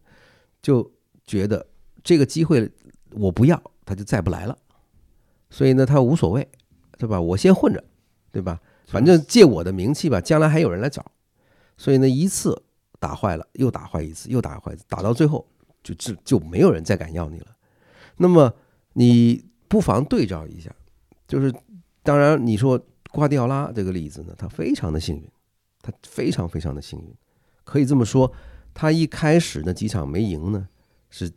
[0.60, 0.92] 就
[1.26, 1.66] 觉得
[2.02, 2.70] 这个机会
[3.12, 4.56] 我不要，他就再不来了。
[5.50, 6.48] 所以呢，他无所谓，
[6.98, 7.20] 对吧？
[7.20, 7.82] 我先混着，
[8.32, 8.60] 对吧？
[8.86, 11.04] 反正借我的名气吧，将来还有人来找。
[11.76, 12.62] 所以呢，一次
[12.98, 15.46] 打坏了，又打坏一次，又打坏一次，打到最后
[15.82, 17.46] 就就就没有人再敢要你了。
[18.16, 18.52] 那么
[18.92, 20.74] 你不妨对照一下，
[21.26, 21.52] 就是
[22.02, 25.28] 当然你说瓜迪奥拉这个例子呢，他非常的幸运，
[25.80, 27.14] 他非常非常的幸运，
[27.64, 28.30] 可以这么说，
[28.72, 30.68] 他一开始那几场没赢呢。
[31.14, 31.30] 是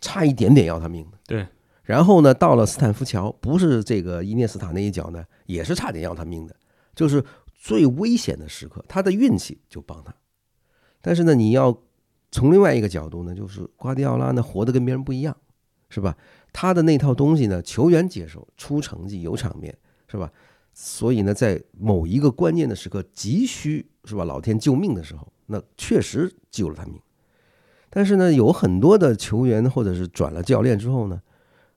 [0.00, 1.46] 差一点点要他命的，对。
[1.82, 6.56] 然后呢，到了斯坦福桥，不是这个伊涅斯塔那一脚呢，也是差点要他命的，
[6.94, 7.22] 就是
[7.54, 10.14] 最危险的时刻，他的运气就帮他。
[11.02, 11.76] 但是呢，你要
[12.30, 15.36] 从另外一个角度呢，就是瓜迪奥拉呢活得跟别人不一样，
[15.90, 16.16] 是吧？
[16.54, 20.32] 他的那套东西呢，球员接受，出成绩有场面，是吧？
[20.72, 24.24] 所以呢，在某一个关键的时刻，急需是吧？
[24.24, 26.98] 老天救命的时候，那确实救了他命。
[27.94, 31.20] 但是呢，有很多的球员或者是转了教练之后呢，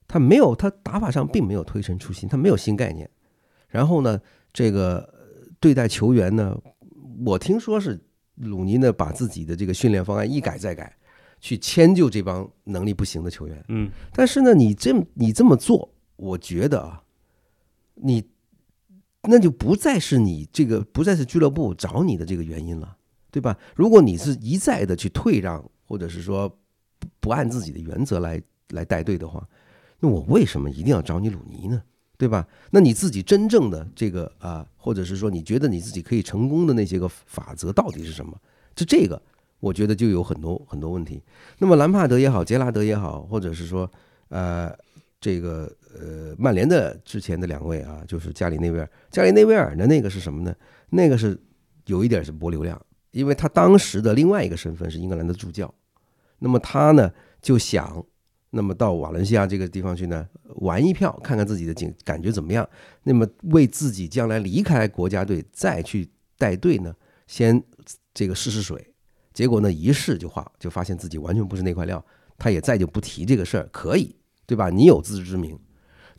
[0.07, 3.09] 他没有他打法上并没有推陈出新，他没有新概念。
[3.67, 4.17] 然后呢，
[4.53, 5.13] 这个
[5.59, 6.57] 对待球员呢，
[7.25, 7.99] 我听说是
[8.35, 10.95] 鲁尼呢把自己的这个训练方案一改再改，
[11.41, 13.61] 去迁就这帮能力不行的球员。
[13.67, 17.03] 嗯，但是呢，你这你这么做，我觉得啊，
[17.95, 18.23] 你
[19.23, 22.95] 那就不再是你这个不再是俱乐部找你的这个原因了，
[23.31, 23.57] 对吧？
[23.75, 25.69] 如果你是一再的去退让。
[25.85, 26.49] 或者是说
[26.99, 29.47] 不不按自己的原则来来带队的话，
[29.99, 31.81] 那我为什么一定要找你鲁尼呢？
[32.17, 32.47] 对吧？
[32.71, 38.39] 那你自己真正的这个啊，或者是说你觉得你自己可以成功的那些个法则到底是什么？
[38.73, 39.21] 就这个，
[39.59, 41.21] 我觉得就有很多很多问题。
[41.57, 43.91] 那么兰帕德也好，杰拉德也好，或者是说
[44.29, 44.73] 呃
[45.19, 50.55] 这个呃曼联的之前的两位啊，就是加里内维尔，加里内维尔的那个是什么呢？
[50.89, 51.37] 那个是
[51.87, 52.81] 有一点是博流量，
[53.15, 55.73] 因为他当时的另外一个身份是英格兰的助教，
[56.39, 57.09] 那么他呢
[57.41, 58.05] 就想，
[58.49, 62.67] 那么到瓦伦西亚这个地方去呢玩一票，看看自己的景感觉怎么样，
[63.03, 66.93] 那么为自己将来离开国家队再去带队呢，
[67.25, 67.63] 先
[68.13, 68.93] 这个试试水，
[69.33, 72.03] 结果呢一试就化，就发现自己完全不是那块料，
[72.37, 74.15] 他也再就不提这个事儿，可以。
[74.47, 74.69] 对吧？
[74.69, 75.57] 你有自知之明。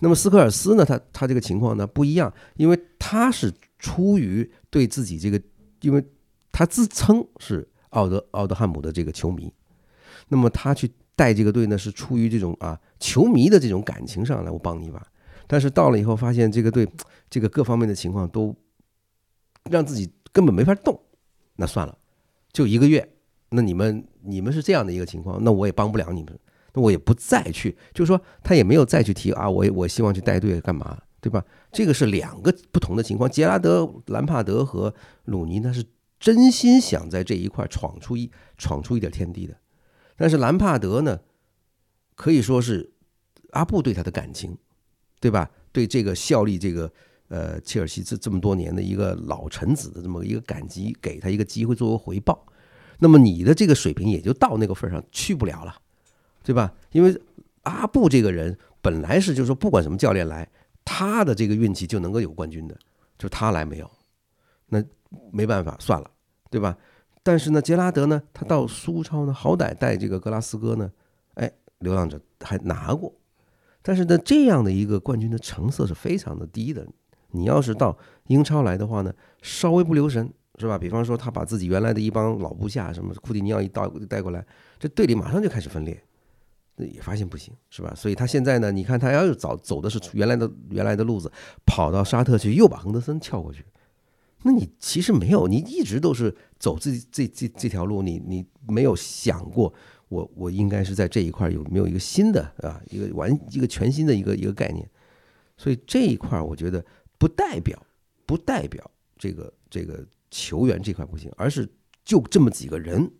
[0.00, 0.84] 那么斯科尔斯呢？
[0.84, 5.40] 他他这个情况呢不一样，因为他是出于对自己这个，
[5.80, 6.04] 因为
[6.56, 9.52] 他自称是奥德奥德汉姆的这个球迷，
[10.28, 15.06] 那么他去带这个队呢是出于这种啊球迷的这种感情上来，我帮你一把。
[15.46, 16.88] 但是到了以后发现这个队
[17.28, 18.56] 这个各方面的情况都
[19.64, 20.98] 让自己根本没法动，
[21.56, 21.98] 那算了，
[22.50, 23.06] 就一个月。
[23.50, 26.38] 那你们你们是这样的一个情况，那我也帮不了你们。
[26.72, 31.44] 那我也不再去，就是说他也没有再去提啊，我我希望去带队干嘛，对吧？
[31.70, 33.30] 这个是两个不同的情况。
[33.30, 34.94] 杰拉德、兰帕德和
[35.26, 35.84] 鲁尼，那是
[36.26, 39.56] 真心想在这一块闯出一闯出一点天地的。
[40.16, 41.20] 但是兰帕德呢，
[42.16, 42.92] 可以说是
[43.50, 44.58] 阿布对他的感情，
[45.20, 45.48] 对吧？
[45.70, 46.92] 对这个效力这个
[47.28, 52.44] 呃切尔西这这么多年的一个老臣子的这么一个感激，给他一个机会作为回报。
[52.98, 55.80] 那么你的这个水平也就到那个份上去不了了。
[56.42, 56.74] 对吧？
[56.90, 57.16] 因为
[57.62, 60.48] 阿布这个人本来是就是说，不管什么教练来，
[60.84, 62.76] 他的这个运气就能够有冠军的，
[63.16, 63.88] 就他来没有，
[64.68, 64.82] 那
[65.32, 66.10] 没办法，算了，
[66.56, 66.74] 对吧？
[67.22, 70.90] 但是呢，杰拉德呢，他到苏超呢，好歹带这个格拉斯哥呢，
[71.34, 73.12] 哎，流浪者还拿过，
[73.82, 76.86] 但是呢，这样的一个冠军的成色是非常的低的。
[77.32, 77.94] 你要是到
[78.28, 80.78] 英超来的话呢，稍微不留神，是吧？
[80.78, 84.42] 比方说他把自己原来的一帮老部下，什么库蒂尼奥一带带过来，
[84.78, 86.02] 这队里马上就开始分裂。
[86.76, 87.92] 那也发现不行，是吧？
[87.94, 91.30] 所以他现在呢，你看他要是早走的是原来的原来的路子，
[91.66, 93.62] 跑到沙特去，又把亨德森撬过去，
[94.46, 99.74] 那你其实没有，你一直都是走这这这这条路，你你没有想过，
[100.08, 104.88] 我我应该是在这一块有没有一个新的啊，一个完一个全新的一个一个概念，
[105.56, 106.84] 所以这一块我觉得
[107.18, 107.84] 不代表
[108.24, 108.88] 不代表
[109.18, 111.68] 这个这个球员这块不行，而是
[112.04, 113.10] 就这么几个人，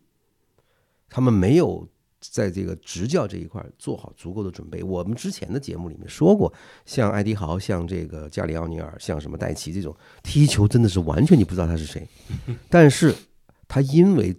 [1.09, 1.87] 他们没有。
[2.31, 4.83] 在这个执教这一块做好足够的准备。
[4.83, 6.51] 我们之前的节目里面说过，
[6.85, 12.07] 像艾迪豪、像这个加里奥尼尔、像什么戴奇这种踢球真的是完全你不知道他是谁，
[12.69, 13.13] 但是
[13.67, 14.35] 他因为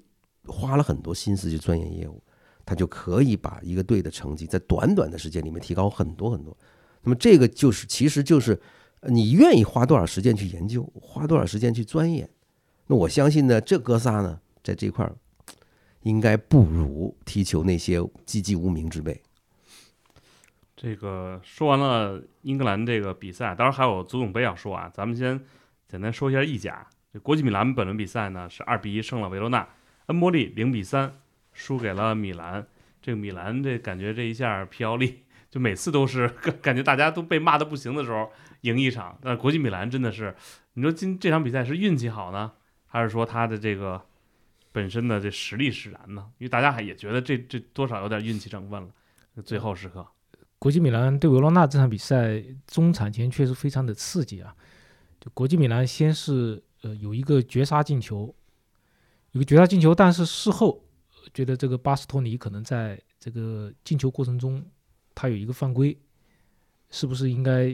[0.46, 2.22] 花了很多心思去钻研业务，
[2.64, 6.56] 他就可以把一个队的成绩在短短的时间里面提高很多很多。
[7.02, 8.60] 那么这个就是其实就是
[9.02, 12.28] 你愿意花多少时间去研究，花多少时间去钻研。
[12.86, 15.14] 那我相信呢，这哥仨呢，在这块儿。
[16.02, 19.20] 应该不如踢球那些籍籍无名之辈。
[20.76, 24.88] 这个说完了英格兰这个比赛，当然还有足总杯要说啊。
[24.94, 25.40] 咱们先
[25.88, 26.86] 简单说一下意甲。
[27.12, 29.68] 这国际米兰本轮比赛呢是二比一胜了维罗纳，
[30.06, 31.18] 恩波利零比三
[31.52, 32.64] 输给了米兰。
[33.02, 36.28] 这个米兰这感觉这一下皮奥利就每次都是
[36.62, 38.30] 感觉大家都被骂的不行的时候
[38.60, 39.18] 赢一场。
[39.20, 40.36] 但国际米兰真的是，
[40.74, 42.52] 你说今这场比赛是运气好呢，
[42.86, 44.04] 还是说他的这个？
[44.70, 48.88] 本身的这实力使然呢，因为大家还也觉得这这多少有点运气成分了。
[49.44, 50.04] 最后时刻，
[50.58, 54.52] 国际米兰对维罗纳这场比赛中场前确实非常的刺激啊！
[55.20, 58.34] 就国际米兰先是呃有一个绝杀进球，
[59.30, 60.84] 有个绝杀进球，但是事后
[61.32, 64.64] 觉得这个巴斯托尼可能在这个进球过程中
[65.14, 65.96] 他有一个犯规，
[66.90, 67.72] 是不是应该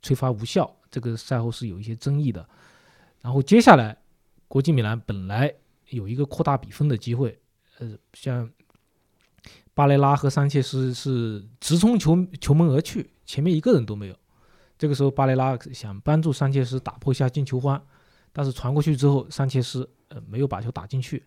[0.00, 0.74] 吹罚无效？
[0.90, 2.48] 这个赛后是有一些争议的。
[3.20, 3.98] 然后接下来
[4.48, 5.54] 国际米兰本来。
[5.92, 7.38] 有一个扩大比分的机会，
[7.78, 8.50] 呃，像
[9.74, 14.16] 巴雷拉和桑切斯是直冲球球门而去，前面一个人都没有。
[14.78, 17.80] 这个时候，巴雷拉想帮助桑切斯打破一下进球荒，
[18.32, 21.22] 但是传过去之后，桑切斯呃没有把球打进去。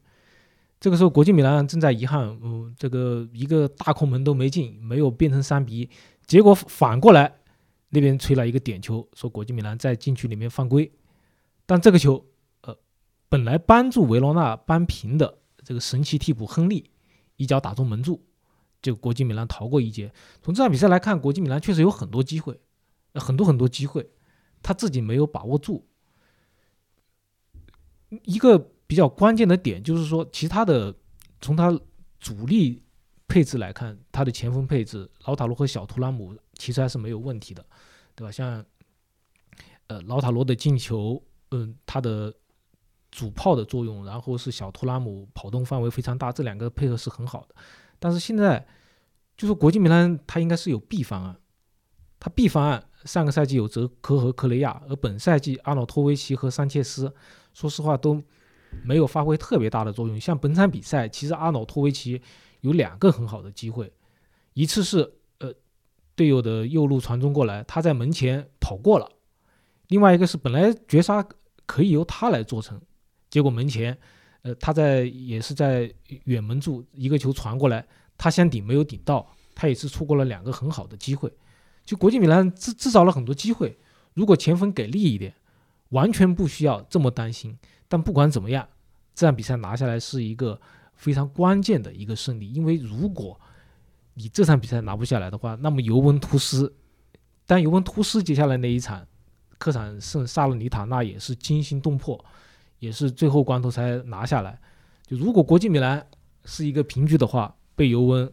[0.79, 5.89] 这个时候，国际米兰正在遗憾，嗯，这个一个大空门都没进，没有变成三比一。
[6.25, 7.33] 结果反过来，
[7.89, 10.91] 那边吹了一个点球，说国际米兰在禁区里面犯规，
[11.65, 12.25] 但这个球。
[13.35, 16.89] 本来帮助维罗纳扳平的这个神奇替补亨利，
[17.35, 18.23] 一脚打中门柱，
[18.81, 20.09] 就国际米兰逃过一劫。
[20.41, 22.57] 从这场比赛来看，国际米兰确实有很多机会，
[23.15, 24.09] 很多很多机会，
[24.63, 25.85] 他自己没有把握住。
[28.23, 28.57] 一个
[28.87, 30.95] 比较关键的点就是说，其他的
[31.41, 31.77] 从他
[32.21, 32.81] 主力
[33.27, 37.65] 配置来看，他的前锋配置，劳塔罗和小图拉姆其实还是没有问题的，
[38.15, 38.31] 对吧？
[38.31, 38.65] 像
[39.87, 41.21] 呃劳塔罗的进球，
[41.51, 42.33] 嗯，他的。
[43.15, 47.55] 主炮的作用，然后是小图拉姆跑动范围非常大，这两个配合是很好的。
[47.97, 48.67] 但是现在
[49.37, 51.37] 就是国际米兰，他应该是有 B 方案，
[52.19, 57.13] 他 B 方案上个赛季有泽科和克雷亚，而本赛季阿诺托维奇和桑切斯，
[57.53, 58.21] 说实话都
[58.83, 60.19] 没有发挥特别大的作用。
[60.19, 62.21] 像本场比赛，其实阿诺托维奇
[62.59, 63.93] 有两个很好的机会，
[64.53, 65.53] 一次是呃
[66.15, 69.07] 队友的右路传中过来，他在门前跑过了；
[69.87, 71.25] 另外一个是本来绝杀
[71.65, 72.81] 可以由他来做成，
[73.35, 73.97] 结果门前
[74.43, 77.85] 呃他在也是在远门柱一个球传过来，
[78.17, 81.29] 他先顶没有顶到，他也是错过了两个很好的机会。
[81.83, 83.77] 就国际米兰制制造了很多机会，
[84.13, 85.35] 如果前锋给力一点，
[85.89, 87.57] 完全不需要这么担心。
[87.89, 88.65] 但不管怎么样，
[89.13, 90.57] 这场比赛拿下来是一个
[90.93, 93.37] 非常关键的一个胜利，因为如果
[94.13, 96.73] 你这场比赛拿不下来的话，那么尤文图斯，
[97.45, 99.05] 但尤文图斯接下来那一场
[99.57, 102.23] 客场胜萨勒尼塔，那也是惊心动魄，
[102.79, 104.59] 也是最后关头才拿下来。
[105.05, 106.05] 就如果国际米兰
[106.43, 108.31] 是一个平局的话，被尤文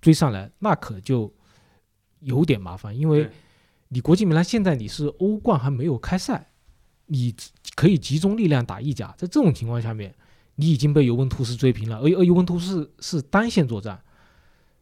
[0.00, 1.32] 追上来，那可就。
[2.22, 3.30] 有点麻烦，因为
[3.88, 6.50] 你国际米兰现在你是欧冠还没有开赛，
[7.06, 7.34] 你
[7.74, 9.14] 可以集中力量打意甲。
[9.16, 10.14] 在这种情况下面，
[10.56, 13.98] 你已经被尤文图斯追平了，而而尤文图斯是单线作战，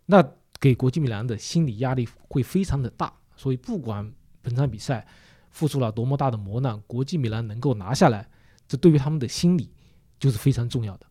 [0.07, 3.13] 那给国际米兰的心理压力会非常的大。
[3.37, 5.07] 所以不管本场比赛
[5.53, 8.29] 付出了多么大的磨难，国际米兰能够拿下来，
[8.69, 9.73] 这对于他们的心理
[10.21, 11.07] 就是非常重要的。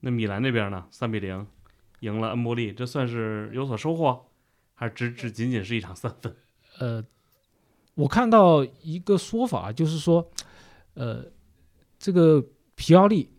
[0.00, 0.86] 那米兰那边呢？
[0.90, 1.46] 三比零
[2.00, 4.24] 赢了恩波利，这算是有所收获？
[4.74, 6.34] 还是只只仅仅是一场三分。
[6.80, 7.04] 呃，
[7.94, 10.28] 我看到一个说法，就是说，
[10.94, 11.24] 呃，
[11.98, 13.30] 这个皮奥利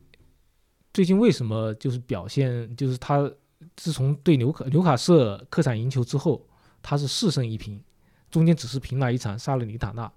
[0.93, 3.29] 最近为什么就是表现，就是他
[3.75, 6.47] 自从对纽卡纽卡斯客场赢球之后，
[6.81, 7.83] 他是四胜一平，
[8.29, 10.09] 中间只是平了一场萨勒尼塔纳。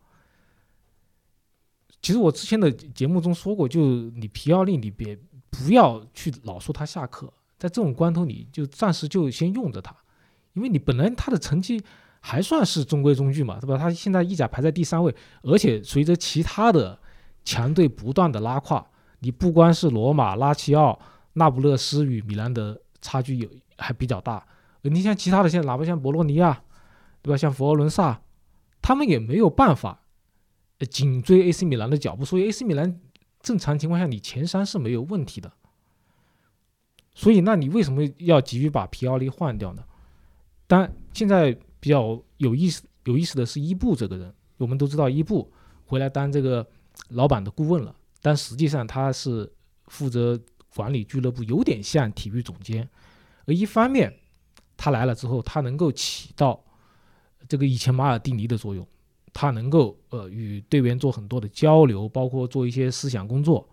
[2.03, 3.81] 其实我之前的节目中说过，就
[4.11, 5.19] 你皮奥利，你别
[5.51, 7.27] 不要去老说他下课，
[7.59, 9.95] 在这种关头，你就暂时就先用着他。
[10.53, 11.83] 因为你本来他的成绩
[12.21, 13.77] 还算是中规中矩嘛，对吧？
[13.77, 16.99] 他现在意甲排在第三位，而且随着其他的
[17.45, 18.87] 强队不断的拉胯，
[19.21, 20.99] 你不光是罗马、拉齐奥、
[21.35, 24.47] 那不勒斯与米兰的差距有还比较大，
[24.83, 26.63] 你像其他的像哪怕像博洛尼亚，
[27.21, 27.37] 对吧？
[27.37, 28.21] 像佛罗伦萨，
[28.81, 30.01] 他们也没有办法
[30.85, 33.01] 紧追 AC 米兰的脚步，所以 AC 米兰
[33.41, 35.53] 正常情况下你前三是没有问题的。
[37.15, 39.83] 所以那你为什么要急于把皮奥利换掉呢？
[40.67, 45.51] 但现在比较有意思、有意思的是伊布这个人，我们都知道伊布
[45.87, 46.67] 回来当这个
[47.11, 49.51] 老板的顾问了，但实际上他是
[49.87, 50.39] 负责
[50.75, 52.87] 管理俱乐部，有点像体育总监。
[53.47, 54.15] 而一方面，
[54.77, 56.63] 他来了之后，他能够起到
[57.49, 58.87] 这个以前马尔蒂尼的作用，
[59.37, 63.69] 他能够呃与队员做很多的交流，包括做一些思想工作，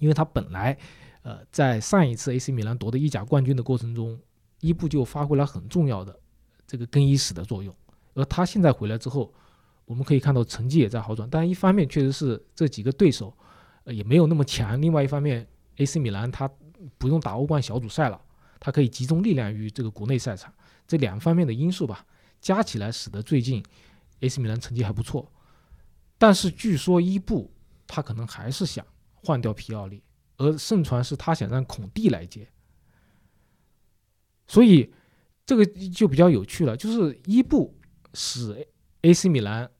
[0.00, 0.76] 因为他本来
[1.22, 4.18] 呃在上一次 AC 米兰夺得意甲冠军的过程中。
[4.60, 6.18] 伊布就发挥了很重要的
[6.66, 7.74] 这个更衣室的作用，
[8.14, 9.30] 而他现在回来之后，
[9.84, 11.28] 我们可以看到成绩也在好转。
[11.28, 13.36] 但一方面确实是这几个对手，
[13.84, 15.46] 呃也没有那么强；另外一方面
[15.76, 16.50] ，AC 米兰他
[16.96, 18.18] 不用打欧冠小组赛了，
[18.58, 20.50] 他可以集中力量于这个国内赛场。
[20.86, 22.06] 这两方面的因素吧，
[22.40, 23.62] 加起来使得最近
[24.24, 25.30] AC 米兰成绩还不错。
[26.16, 27.52] 但是据说伊布
[27.86, 30.02] 他可能还是想换掉皮奥利，
[30.36, 32.48] 而盛传是他想让孔蒂来接。
[34.46, 34.92] 所以，
[35.46, 37.76] 这个就比较有趣了，就是伊布
[38.12, 38.66] 使
[39.02, 39.70] AC 米兰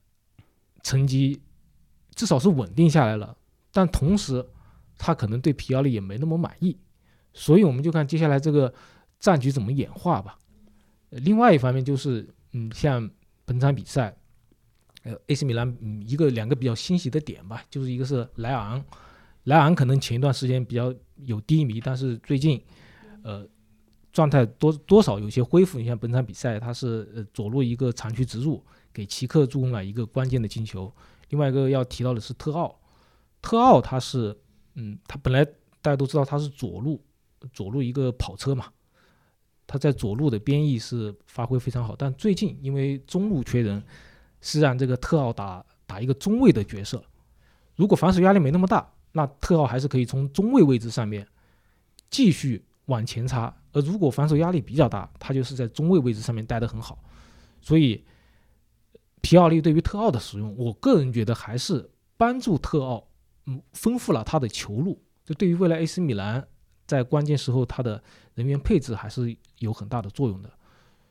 [0.83, 1.41] 成绩
[2.15, 3.37] 至少是稳定下来了，
[3.73, 4.47] 但同时
[4.99, 6.79] 他可能对皮奥利也没那么满意，
[7.33, 8.73] 所以我们就看接下来这个
[9.21, 10.39] 战局怎么演化吧。
[11.11, 13.09] 另外一方面就是，嗯，像
[13.45, 14.17] 本场比赛，
[15.05, 18.85] 呃，AC 米兰嗯一个两个比较欣喜的点吧，就是一个是莱昂，
[19.45, 20.93] 莱昂可能前一段时间比较
[21.25, 22.63] 有低迷，但是最近，
[23.23, 23.49] 呃。
[24.15, 30.89] 状态多多少有些恢复，你像本场比赛，他是呃左路一个长驱直入，给奇克助攻了一个关键的进球。
[31.31, 32.81] 另外一个要提到的是特奥，
[33.43, 34.33] 特奥他是
[34.75, 35.45] 嗯，他本来
[35.83, 37.03] 大家都知道他是左路
[37.53, 38.67] 左路一个跑车嘛，
[39.67, 43.83] 他在左路的边翼是发挥非常好，但最近因为中路缺人，
[44.45, 47.03] 是让这个特奥打打一个中卫的角色。
[47.77, 51.27] 如果防守压力没那么大，那特奥还是可以从中卫位置上面
[52.11, 53.53] 继续往前插。
[53.73, 57.03] 而如果防守压力比较大，他就是在中卫位置上面待得很好，
[57.63, 58.05] 所以
[59.23, 63.09] 皮奥利对于特奥的使用，我个人觉得还是帮助特奥，
[63.47, 65.03] 嗯，丰富了他的球路。
[65.25, 66.47] 这对于未来 AC 米兰
[66.87, 68.01] 在关键时候他的
[68.35, 70.53] 人员配置还是有很大的作用的。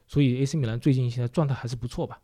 [0.08, 2.22] 所以 AC 米兰最近现在状态还是不错吧？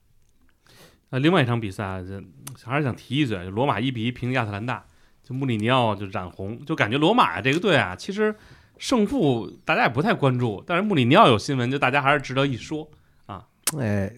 [1.12, 2.24] 那另外一场比赛，这
[2.66, 4.86] 还是想提一嘴，罗马一比一平亚特兰大，
[5.24, 8.36] 就穆里尼奥就染红，就感觉罗马这个队啊，其实。
[8.82, 12.90] 胜负大家也不太关注，但是穆里尼奥有新闻，就大家还是值得一说
[13.26, 13.46] 啊。
[13.78, 14.10] 哎，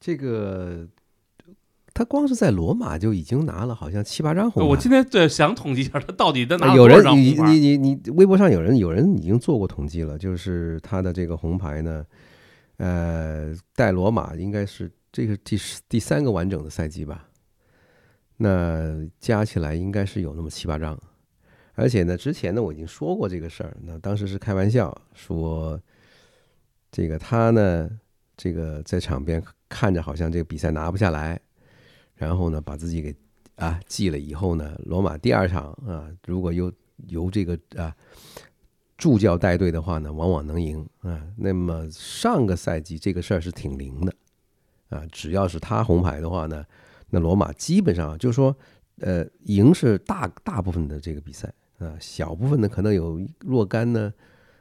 [0.00, 0.88] 这个
[1.92, 4.66] 他光是在罗马就已经拿了好像七八张红牌。
[4.70, 7.34] 我今天对想统计一下，他到底在拿了有人你？
[7.34, 12.02] 你你你微博上有人有人已经做过统计了，就是他的这个红牌呢，
[12.78, 15.58] 呃，带罗马应该是这个第
[15.88, 17.28] 第三个完整的赛季吧，
[18.36, 20.98] 那加起来应该是有那么七八张，
[21.74, 25.80] 而且呢，之前呢我已经说过这个事儿，那当时是开玩笑说，
[26.92, 27.90] 这个他呢，
[28.36, 31.40] 这个在场边看着好像这个比赛拿不下来，
[32.14, 33.14] 然后呢把自己给
[33.56, 36.72] 啊记了以后呢，罗马第二场啊，如果由
[37.08, 37.94] 由这个啊
[38.96, 41.26] 助教带队的话呢，往往能赢啊。
[41.36, 44.14] 那么上个赛季这个事儿是挺灵的
[44.90, 46.64] 啊，只要是他红牌的话呢，
[47.08, 48.54] 那罗马基本上就是说，
[48.98, 54.12] 呃，赢是大大部分的这个比赛啊，小部分呢可能有若干呢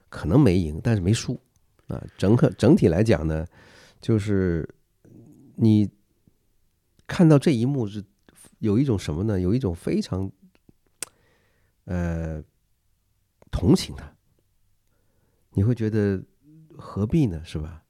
[0.07, 1.39] 可能没赢，但是没输
[1.87, 2.01] 啊。
[2.17, 3.45] 整个整体来讲呢，
[3.99, 4.67] 就是
[5.55, 5.89] 你
[7.05, 8.03] 看到这一幕是
[8.59, 9.39] 有一种什么呢？
[9.39, 10.31] 有一种非常
[11.85, 12.43] 呃
[13.49, 14.15] 同情他，
[15.53, 16.23] 你会觉得
[16.77, 17.41] 何必呢？
[17.43, 17.83] 是吧？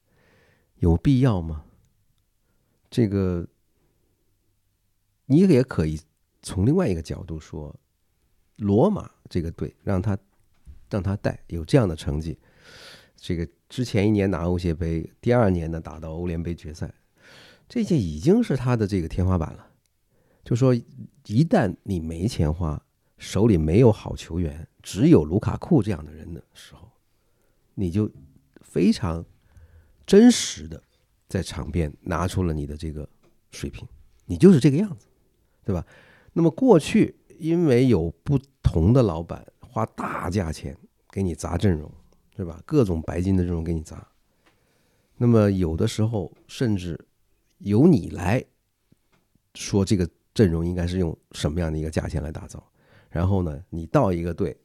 [0.77, 1.65] 有必要吗？
[2.89, 3.47] 这个
[5.25, 5.99] 你也可以
[6.41, 7.75] 从另外一个角度说，
[8.57, 10.17] 罗马这个队让他
[10.89, 12.37] 让他带有这样的成绩，
[13.15, 16.93] 这个之前一年拿欧协杯，第二年呢打到欧联杯决赛，
[17.67, 19.67] 这些已经是他的这个天花板了。
[20.43, 22.83] 就说一旦你没钱花，
[23.19, 26.89] 手里没有好球员，只有卢卡库这样的人的时候，
[27.75, 28.09] 你就
[28.61, 29.23] 非常
[30.07, 30.81] 真实的
[31.29, 33.07] 在场边拿出了你的这个
[33.51, 33.87] 水平，
[34.25, 35.07] 你就是这个样子，
[35.63, 35.85] 对吧？
[36.33, 40.75] 那么过去因为有不同的老板花大价钱
[41.11, 41.89] 给你砸阵容，
[42.35, 42.61] 对吧？
[42.65, 44.07] 各种白金的阵容给你砸，
[45.17, 46.99] 那么有的时候甚至
[47.59, 48.43] 由你来
[49.53, 52.71] 说这个阵容应该是用什么样的一个价钱来打造，
[53.09, 54.57] 然后呢，你到一个队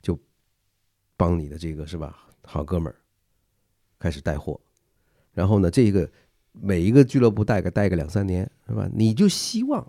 [0.00, 0.18] 就
[1.16, 2.96] 帮你的这个是吧好哥们儿
[3.98, 4.60] 开始带货，
[5.36, 6.10] 然后呢，这个
[6.52, 8.88] 每一个俱乐部带个带个两三年是吧？
[8.94, 9.86] 你就希望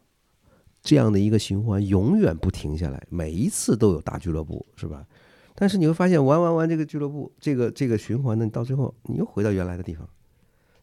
[0.81, 5.07] 这样的一个循环永远不停下来，每一次都有大俱乐部是吧？
[5.55, 10.05] 但是你会发现玩玩玩这个俱乐部这个这个循环呢，到最后你又回到原来的地方，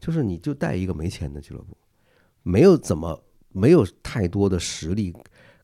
[0.01, 1.77] 就是你就带一个没钱的俱乐部，
[2.43, 5.15] 没有怎么没有太多的实力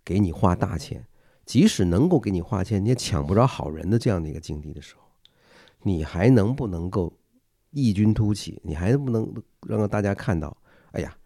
[0.04, 1.06] 给你花大钱，
[1.46, 5.02] 即使能够给你花钱，你也抢不着好人的这样的一个境地的时候，
[5.84, 7.12] 你还能不能够
[7.70, 8.60] 异军突起？
[8.64, 9.32] 你还不能
[9.66, 10.56] 让大家看到？
[10.92, 11.16] 哎呀，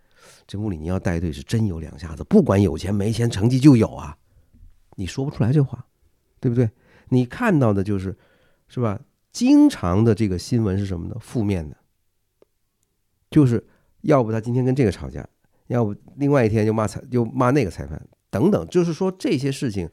[0.46, 4.16] 这穆里尼奥带队是真有两下子，不管有钱没钱，成绩就有啊！
[4.96, 5.86] 你说不出来这话，
[6.38, 6.70] 对不对？
[7.08, 8.16] 你看到的就是，
[8.68, 9.00] 是吧？
[9.32, 11.16] 经常的这个新闻是什么呢？
[11.18, 11.76] 负面的，
[13.30, 13.66] 就是
[14.02, 15.26] 要不他今天跟这个吵架，
[15.66, 19.90] 要不另外一天就骂裁，就骂那个裁判，等等，就是说这些事情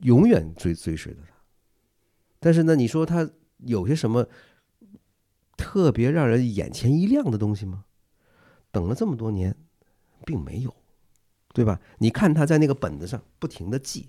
[0.00, 1.34] 永远追追随着他。
[2.38, 3.28] 但是呢，你说他
[3.58, 4.26] 有些什么
[5.60, 7.84] 特别让人眼前一亮的东西吗？
[8.72, 9.54] 等了这么多年，
[10.24, 10.74] 并没有，
[11.52, 11.78] 对吧？
[11.98, 14.08] 你看他在那个本子上不停的记，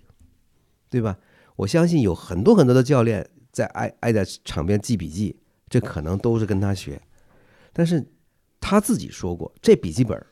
[0.89, 1.19] 对吧？
[1.57, 5.37] 我相信有很多很多的教练在爱爱在场边记笔记，
[5.67, 7.01] 这可能都是跟他学，
[7.73, 8.07] 但是
[8.61, 10.25] 他自己说过，这笔记本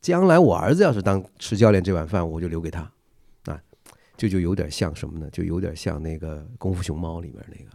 [0.00, 2.80] 将来我儿子要是当吃教练这碗饭，我就留给他，
[3.44, 3.62] 啊，
[4.16, 5.30] 这就有点像什么呢？
[5.30, 7.70] 就有点像那个《功夫熊猫》里面那个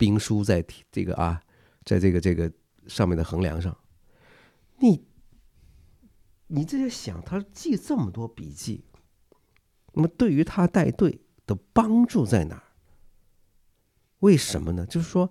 [0.00, 1.42] 兵书在这个啊，
[1.84, 2.50] 在这个这个
[2.86, 3.76] 上面的横梁上，
[4.78, 5.04] 你
[6.46, 8.82] 你这在想，他记这么多笔记，
[9.92, 12.64] 那么对于他带队的帮助在哪儿？
[14.20, 14.86] 为什么呢？
[14.86, 15.30] 就是说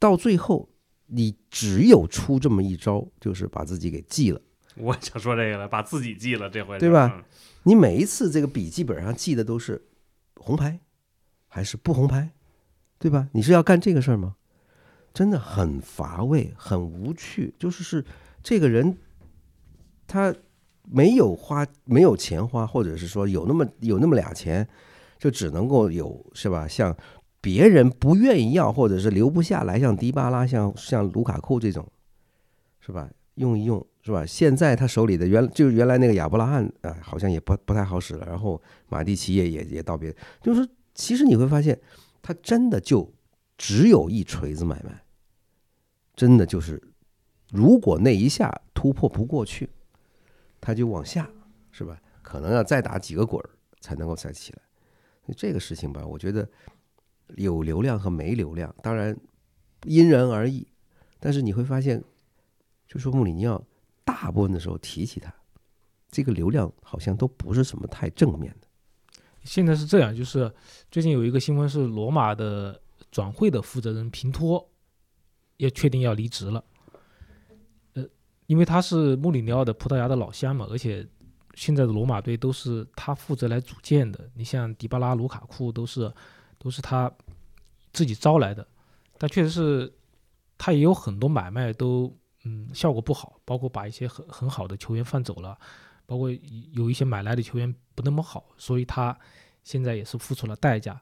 [0.00, 0.68] 到最后，
[1.06, 4.40] 你只有出这么一招，就是把自己给记了。
[4.74, 7.12] 我想说这个了，把自己记了，这回对吧？
[7.14, 7.24] 嗯
[7.66, 9.88] 你每一次这个笔记本上记的都是
[10.34, 10.80] 红牌
[11.46, 12.34] 还是不红牌，
[13.04, 13.28] 对吧？
[13.32, 14.34] 你是要干这个事儿吗？
[15.12, 17.52] 真的很乏味，很无趣。
[17.58, 18.02] 就是是
[18.42, 18.96] 这个人，
[20.06, 20.34] 他
[20.90, 24.66] 没有花，没有钱花，或者是说有那么有那么俩钱，
[25.18, 26.66] 就只能够有是吧？
[26.66, 26.96] 像
[27.42, 31.86] 别人不愿意要，或者是留不下来，像迪巴拉、像像卢卡库这种，
[32.80, 33.10] 是吧？
[33.34, 34.24] 用一用是吧？
[34.24, 38.24] 现在他手里的原就是原来那个亚伯拉罕啊、好像也不不太好使了。
[38.24, 41.78] 然后马蒂奇也也也道别，就是其实你会发现，
[42.26, 43.12] 他真的就
[43.58, 45.04] 只有一锤子买卖，
[46.16, 46.82] 真的就是，
[47.50, 49.68] 如果那一下突破不过去，
[50.58, 51.30] 他就往下，
[51.70, 52.00] 是吧？
[52.22, 54.62] 可能要再打几个滚儿才能够再起来。
[55.36, 56.48] 这个事情吧，我觉得
[57.36, 59.14] 有流量和没流量，当然
[59.82, 60.66] 因人而异。
[61.20, 62.02] 但是你会发现，
[62.88, 63.62] 就说穆里尼奥
[64.02, 65.30] 大部分的时候提起他，
[66.10, 68.63] 这个流量好像都不是什么太正面的。
[69.44, 70.52] 现在是这样，就是
[70.90, 72.80] 最近有一个新闻是罗马的
[73.10, 74.68] 转会的负责人平托
[75.58, 76.64] 要确定要离职了。
[77.92, 78.04] 呃，
[78.46, 81.06] 因为他是穆里尼奥的葡萄牙的老乡嘛，而且
[81.54, 84.28] 现在的罗马队都是他负责来组建的。
[84.34, 86.12] 你像迪巴拉、卢卡库都是
[86.58, 87.12] 都是他
[87.92, 88.66] 自己招来的，
[89.18, 89.92] 但确实是
[90.56, 92.12] 他也有很多买卖都
[92.44, 95.58] 嗯效果不好，包括把一些很很好的球员放走了。
[96.06, 96.30] 包括
[96.72, 99.16] 有一些买来的球员不那么好，所以他
[99.62, 101.00] 现在也是付出了代价。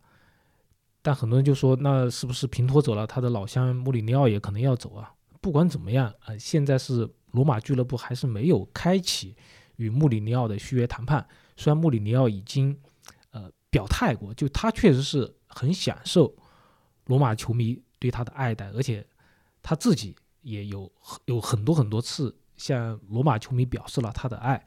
[1.04, 5.12] 但很多人就说，那是不是平托走了，他的老乡穆里尼奥也可能要走啊？
[5.40, 9.34] 不管怎么样啊，现在是罗马俱乐部还是没有开启
[9.76, 11.26] 与穆里尼奥的续约谈判。
[11.56, 12.78] 虽然穆里尼奥已经
[13.32, 16.32] 呃表态过，就他确实是很享受
[17.06, 19.04] 罗马球迷对他的爱戴，而且
[19.60, 20.90] 他自己也有
[21.24, 24.64] 有很多很多次向罗马球迷表示了他的爱。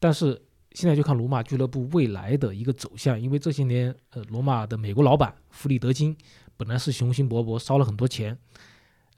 [0.00, 0.40] 但是
[0.72, 6.16] 现在就看罗马俱乐部未来的一个走向，因为这些年，呃，罗马的美国老板弗里德金
[6.56, 8.36] 本来是雄心勃勃，烧了很多钱，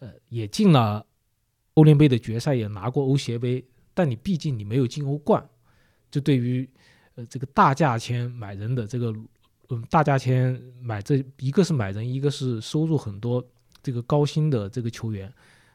[0.01, 1.07] 呃，也进了
[1.75, 3.65] 欧联杯的决赛，也拿过欧协杯，
[3.95, 5.47] 但你毕竟你没有进欧冠，
[6.11, 6.69] 这对于
[7.15, 9.15] 呃这个大价钱买人的这个，
[9.69, 13.47] 嗯，大价钱买这一个是买人，一个是收入很多
[13.83, 15.33] 这个高薪的这个球员，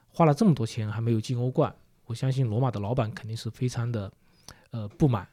[0.10, 1.74] 花了这么多钱还没有进欧冠，
[2.05, 4.12] 我相信罗马的老板肯定是非常的。
[4.72, 5.28] 呃，不满。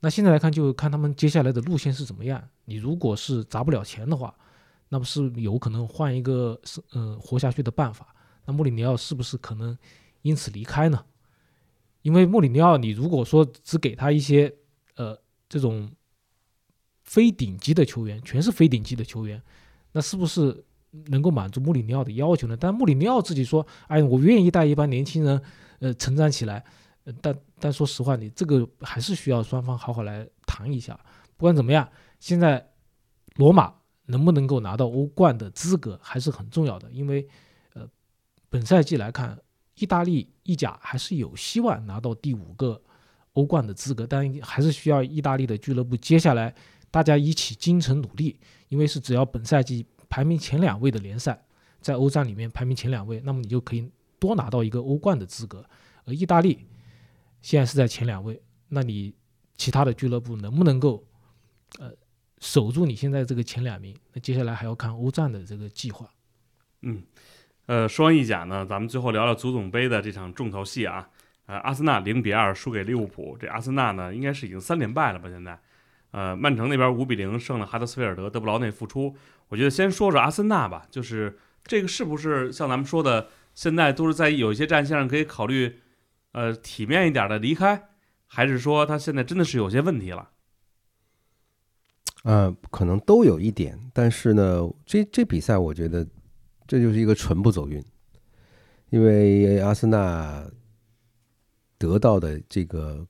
[0.00, 2.42] 那现在来看，就看他们接下来的路线是怎么样。
[2.64, 4.34] 你如果是砸不了钱的话，
[4.88, 8.14] 那不是有可能换一个是呃活下去的办法？
[8.46, 9.76] 那穆里尼奥是不是可能
[10.22, 11.04] 因此离开呢？
[12.00, 14.50] 因为穆里尼奥，你如果说只给他一些
[14.96, 15.18] 呃
[15.50, 15.90] 这种
[17.02, 19.42] 非顶级的球员，全是非顶级的球员，
[19.92, 20.64] 那是不是
[21.08, 22.56] 能够满足穆里尼奥的要求呢？
[22.58, 25.42] 但穆里尼奥自己说：“哎，我愿意带一帮年轻人
[25.80, 26.64] 呃成长起来。”
[27.20, 30.98] 但但说实话，你这个还是需要双方好好来谈一下。
[31.36, 31.88] 不管怎么样，
[32.18, 32.70] 现在
[33.36, 33.74] 罗马
[34.06, 36.90] 能不能够拿到欧冠的资格还是很重要的。
[36.90, 37.26] 因为，
[37.72, 37.88] 呃，
[38.48, 39.38] 本赛季来看，
[39.76, 42.82] 意大利意甲还是有希望拿到第五个
[43.32, 46.54] 欧冠的资格，但还是需要意大利的俱乐部接下来
[46.90, 48.38] 大家一起精诚努力。
[48.68, 51.42] 因为是只要本赛季排名前两位的联赛，
[51.80, 55.64] 在欧战里面排名前两位，那么你就可以多拿到一个欧冠的资格。
[56.04, 56.66] 而意大利。
[57.42, 59.14] 现在是在前两位，那你
[59.56, 61.04] 其他的俱乐部能不能够，
[61.78, 61.90] 呃，
[62.38, 63.96] 守住你现在这个前两名？
[64.12, 66.08] 那接下来还要看欧战的这个计划。
[66.82, 67.02] 嗯，
[67.66, 71.08] 呃，说完意甲呢，咱们最后聊聊足总杯的这场重头戏啊。
[71.46, 75.28] 呃，阿森纳零比二输给利物浦，这阿森纳呢应该是已经三连败了吧？
[75.28, 75.60] 现在，
[76.12, 79.16] 呃，曼城那边五比零胜了哈德斯菲尔德，德布劳内复出。
[79.48, 85.80] 我觉得先说说阿森纳吧，就是这个是不是像咱们说的，现在都是在有一些战线上可以考虑。
[86.32, 87.88] 呃，体面一点的离开，
[88.26, 90.30] 还是说他现在真的是有些问题了？
[92.22, 96.06] 呃，可能都有一点，但是呢，这这比赛我觉得
[96.68, 97.82] 这就是一个纯不走运，
[98.90, 100.48] 因为阿森纳
[101.78, 103.08] 得到的这个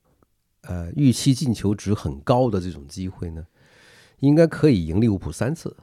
[0.62, 3.45] 呃预期进球值很高的这种机会呢，
[4.21, 5.77] 应该可以赢利物浦三次，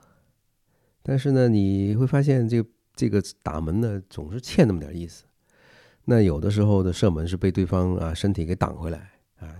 [1.04, 5.26] 但是呢，你会发现这个这个打门呢总是欠那么点意思。
[6.10, 9.53] 那有的时候的射门是被对方啊身体给挡回来啊，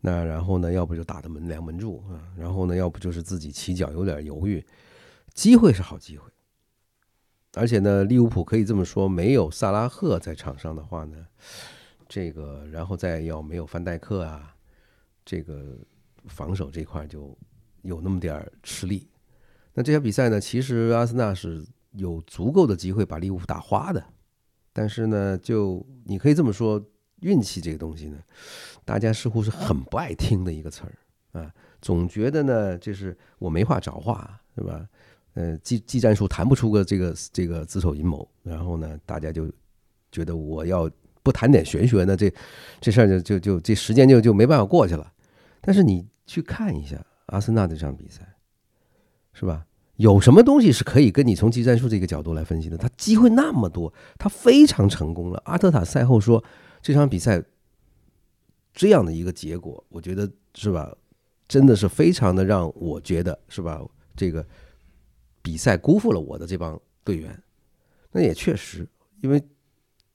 [0.00, 4.64] 那然后呢，要不就打的门梁门柱啊，然后呢，要不就是自己起脚有点犹豫，
[5.34, 6.24] 机会是好机会，
[7.52, 11.26] 而且呢，利物浦可以这么说，没有萨拉赫在场上的话呢，
[12.08, 14.56] 这个然后再要没有范戴克啊，
[15.22, 15.76] 这个
[16.28, 17.36] 防守这块就
[17.82, 19.06] 有那么点吃力。
[19.74, 21.62] 那这场比赛呢，其实阿森纳是
[21.92, 24.02] 有足够的机会把利物浦打花的。
[24.74, 26.84] 但是呢，就你可以这么说，
[27.20, 28.18] 运气这个东西呢，
[28.84, 31.50] 大家似乎是很不爱听的一个词儿啊，
[31.80, 34.86] 总觉得呢，就是我没话找话，是吧？
[35.34, 39.50] 呃，技技战术谈不出个这个这个子丑寅卯，然后呢，大家就
[40.12, 40.90] 觉得我要
[41.22, 42.32] 不谈点玄学呢，这
[42.80, 45.12] 这事儿就就就这时间就就没办法过去了。
[45.60, 48.20] 但是你去看一下阿森纳这场比赛，
[49.32, 49.64] 是吧？
[49.96, 52.76] 有什么东西是可以跟你从技战术这个角度来分析的？
[52.76, 55.40] 他机会那么多，他非常成功了。
[55.44, 56.42] 阿特塔赛后说，
[56.82, 57.42] 这场比赛
[58.72, 60.92] 这样的一个结果，我觉得是吧，
[61.46, 63.80] 真的是非常的让我觉得是吧，
[64.16, 64.44] 这个
[65.42, 67.40] 比赛辜负了我的这帮队员。
[68.10, 68.88] 那也确实，
[69.22, 69.40] 因为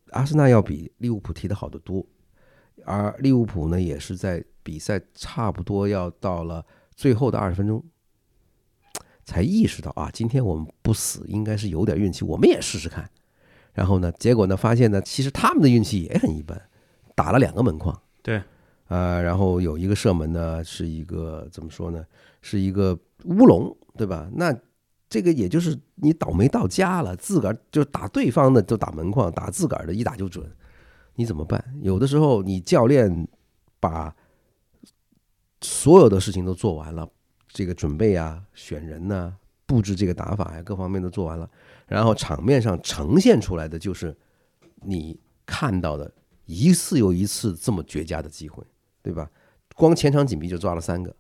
[0.09, 2.05] 阿森纳要比利物浦踢得好得多，
[2.83, 6.65] 而利物浦呢，也是在比赛差不多要到了
[6.95, 7.81] 最后的二十分钟。
[9.29, 13.07] 才意识到啊，今天我们不死应该是有点运气，我们也试试看。
[13.73, 16.59] 然后呢，结果呢发现呢，其实他们的运气也很一般，
[17.13, 17.95] 打了两个门框。
[18.23, 18.41] 对，
[18.87, 22.03] 呃，然后有一个射门呢，是一个怎么说呢？
[22.41, 24.27] 是一个乌龙，对吧？
[24.33, 24.51] 那
[25.07, 30.43] 这个也就是你倒霉到家了，自个儿就打对方的就打门框，打自个儿的一打就准，
[31.13, 31.63] 你怎么办？
[31.83, 33.27] 有的时候你教练
[33.79, 34.15] 把
[35.61, 37.07] 所有的事情都做完了，
[37.49, 39.35] 这个准备啊、选人呐、
[39.65, 41.49] 布置这个打法呀，各方面都做完了，
[41.87, 44.15] 然后场面上呈现出来的就是
[44.81, 46.09] 你看到的
[46.45, 48.63] 一次又一次这么绝佳的机会，
[49.01, 49.29] 对吧？
[49.75, 51.15] 光前场紧逼就抓了三个，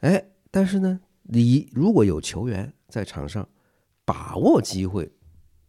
[0.00, 3.48] 哎，但是呢，你如果有球员在场上
[4.04, 5.10] 把握机会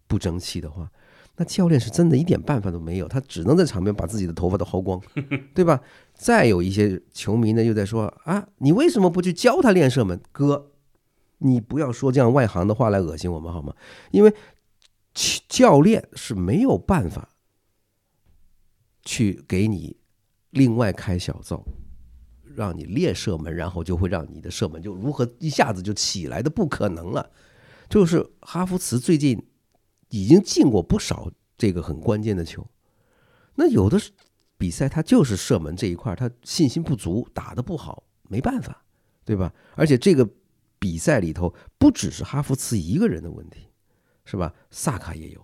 [0.08, 0.92] 不争气的话，
[1.38, 5.02] 那教练是真的一点办法都没有，他只能在场边把自己的头发都薅光，
[5.56, 5.82] 对吧？
[6.14, 10.22] 再有一些球迷呢，又在说啊，你为什么不去教他练射门？
[10.32, 10.72] 哥，
[11.40, 13.74] 你不要说这样外行的话来恶心我们好吗？
[14.12, 14.34] 因为
[15.48, 17.30] 教练是没有办法
[19.04, 19.98] 去给你
[20.52, 21.66] 另外开小灶，
[22.56, 27.32] 让你练射门，然后就会让你的射门就如何一下子就起来的，不可能了。
[27.90, 29.42] 就是哈弗茨最近
[30.12, 32.66] 已经进过不少这个很关键的球，
[33.56, 34.00] 那有的
[34.58, 38.86] 比赛他就是射门这一块他信心不足，打得不好，没办法，
[39.26, 39.52] 对吧？
[39.76, 40.30] 而且这个
[40.78, 43.68] 比赛里头不只是哈弗茨一个人的问题，
[44.26, 44.54] 是吧？
[44.70, 45.42] 萨卡也有，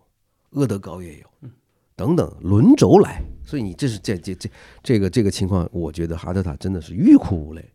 [0.52, 1.50] 厄德高也有，
[1.96, 4.50] 等等轮轴来，所以你这是这这这
[4.84, 7.74] 这个这个情况，我觉得哈德塔真的是欲哭无泪。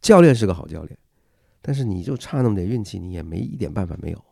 [0.00, 0.98] 教练是个好教练，
[1.62, 4.24] 但是你就差那么点运气，你也没一点办法没有。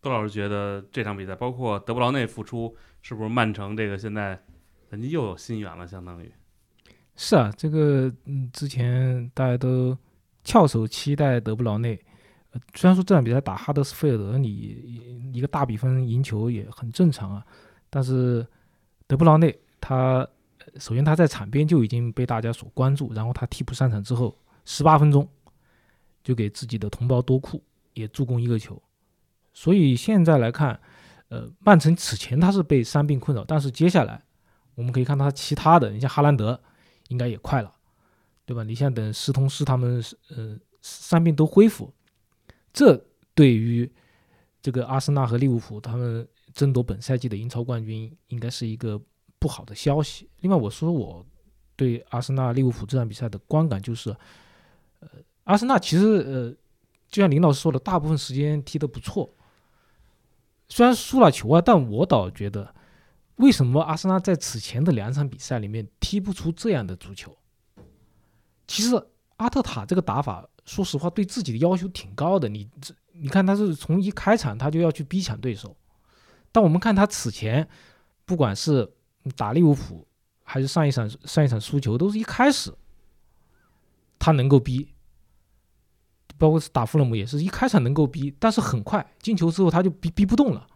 [0.00, 4.40] 杜老师觉得这场比赛，包括德布劳内复出，是不是曼城这个现在
[4.90, 5.86] 人家又有新援了？
[5.86, 6.32] 相当于
[7.16, 9.96] 是啊，这个嗯，之前大家都
[10.44, 12.00] 翘首期待德布劳内。
[12.50, 17.44] 呃虽然说这场比赛打哈德斯菲尔德，你一个大比分赢球也很正常啊，
[17.90, 18.46] 但是
[19.06, 20.26] 德布劳内他
[20.78, 24.34] 首先他在场边就已经被大家所关注，然后他替补上场之后，
[24.64, 25.28] 十八分钟
[26.22, 28.80] 就给自己的同胞多库也助攻一个球，
[29.60, 30.78] 所以现在来看，
[31.30, 34.22] 呃，曼城此前他是被伤病困扰，但是接下来
[34.76, 36.62] 我们可以看到他其他的，你像哈兰德
[37.08, 37.74] 应该也快了，
[38.46, 38.62] 对吧？
[38.62, 41.92] 你像等斯通斯他们呃伤病都恢复，
[42.72, 43.04] 这
[43.34, 43.90] 对于
[44.62, 49.00] 这个阿森纳和利物浦他们争夺本赛季的英超冠军，应该是一个
[49.40, 50.30] 不好的消息。
[50.42, 51.26] 另外，我说我
[51.74, 54.14] 对阿森纳利物浦这场比赛的观感就是，
[55.00, 55.08] 呃，
[55.42, 56.50] 阿森纳其实呃，
[57.08, 59.28] 就像林老师说的，大部分时间踢得不错，
[60.68, 62.74] 虽然输了球啊，但我倒觉得，
[63.36, 67.36] 为什么阿森纳在此前的两场比赛里面踢不出这样的足球？
[68.66, 69.02] 其实
[69.38, 72.48] 阿特塔这个打法，说实话对自己的要求挺高的。
[72.48, 75.74] 你这你看他是从一开场他就要去逼抢对手，
[76.52, 77.66] 但我们看他此前，
[78.26, 78.92] 不管是
[79.36, 80.06] 打利物浦
[80.44, 82.72] 还是上一场上一场输球，都是一开始
[84.18, 84.92] 他能够逼，
[86.38, 90.66] 包括是打富勒姆也是一开场能够逼，但是很快进球之后他就逼逼不动了。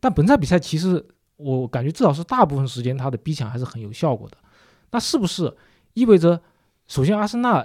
[0.00, 1.02] 但本场比赛其实
[1.36, 4.36] 我感觉至少是大部分时间他的逼抢还是很有效果的。
[4.90, 5.56] 那是不是
[5.94, 6.40] 意味着，
[6.86, 7.64] 首先阿森纳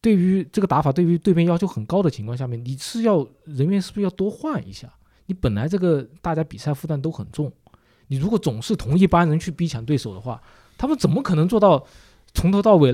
[0.00, 4.92] 对于这个打法对于对面要求很高的情况下面，你是要人员是不是要多换一下？
[5.26, 7.52] 你本来这个大家比赛负担都很重，
[8.06, 10.40] 你如果总是同一班人去逼抢对手的话，
[10.78, 11.84] 他们怎么可能做到
[12.32, 12.92] 从头到尾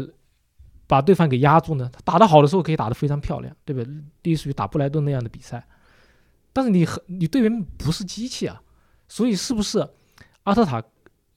[0.93, 1.89] 把对方给压住呢？
[1.91, 3.95] 他打得好的时候可以打得非常漂亮，对不对？
[4.25, 5.67] 类似于打布莱顿那样的比赛，
[6.53, 8.61] 但是你和你队员不是机器啊，
[9.09, 9.89] 所以是不是
[10.43, 10.85] 阿特塔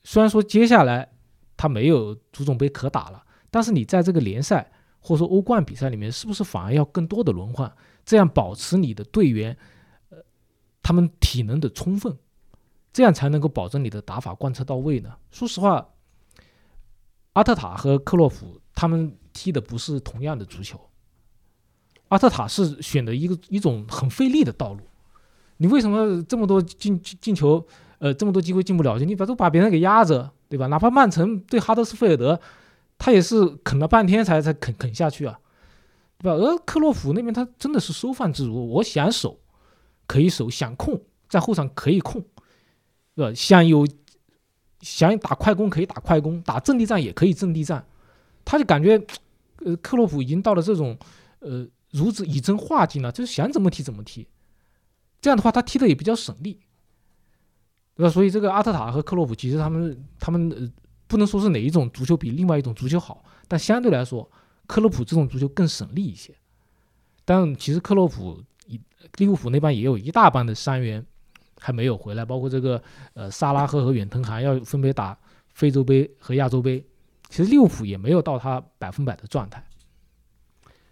[0.03, 1.09] 虽然说接下来
[1.55, 9.57] 他没有足总杯可打了，但是你在这个联赛或者说欧冠比赛里面，是不是反而要更多的轮换，这样保持你的队员
[10.09, 10.17] 呃
[10.83, 12.13] 他们体能的充分，
[12.91, 15.15] 这样才能够保证你的打法贯彻到位呢？
[15.31, 15.87] 说实话，
[17.31, 20.79] 阿特塔和克洛普他们踢的不是同样的足球。
[22.07, 24.79] 阿特塔是选的一个一种很费力的道路，
[25.57, 27.65] 你为什么这么多进进球，
[27.97, 28.97] 呃，这么多机会进不了？
[28.99, 30.67] 你把都把别人给压着，对吧？
[30.67, 32.39] 哪怕曼城对哈德斯菲尔德，
[32.97, 35.39] 他也是啃了半天才才啃啃下去啊，
[36.19, 36.33] 对吧？
[36.33, 39.39] 而克洛普那边他真的是收放自如，我想守
[40.05, 42.23] 可以守，想控在后场可以控，
[43.15, 43.33] 对吧？
[43.35, 43.85] 想有
[44.81, 47.83] 想打快攻可以打快攻，打阵地战也可以阵地战，
[48.45, 49.03] 他就感觉，
[49.65, 50.97] 呃，克洛普已经到了这种，
[51.39, 51.67] 呃。
[51.91, 54.27] 孺子以真化境了，就是想怎么踢怎么踢，
[55.21, 56.59] 这样的话他踢的也比较省力，
[57.95, 58.09] 对吧？
[58.09, 60.69] 所以这个阿特塔和克洛普其实他们他们呃
[61.07, 64.29] 不能说是哪一种足球比另外一种足球好，但相对来说，
[64.67, 66.35] 克洛普这种足球更省力一些。
[67.23, 68.43] 但其实克洛普
[69.17, 71.05] 利物浦那边也有一大帮的伤员，
[71.59, 76.85] 还没有回来，包括这个呃萨拉赫和远藤航要分别打非洲杯和亚洲杯，
[77.35, 79.61] 其实利物浦也没有到他百分百的状态。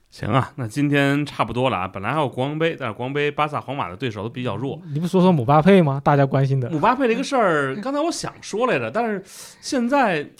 [0.09, 1.87] 行啊，那今天差不多了啊。
[1.87, 4.81] 本来还有国王杯，但是国王杯巴萨、皇马的对手都比较弱。
[4.91, 6.01] 你不说说姆巴佩吗？
[6.03, 6.69] 大家关心的。
[6.69, 9.23] 姆巴佩这个事儿，刚才我想说来着，但是
[9.61, 10.31] 现在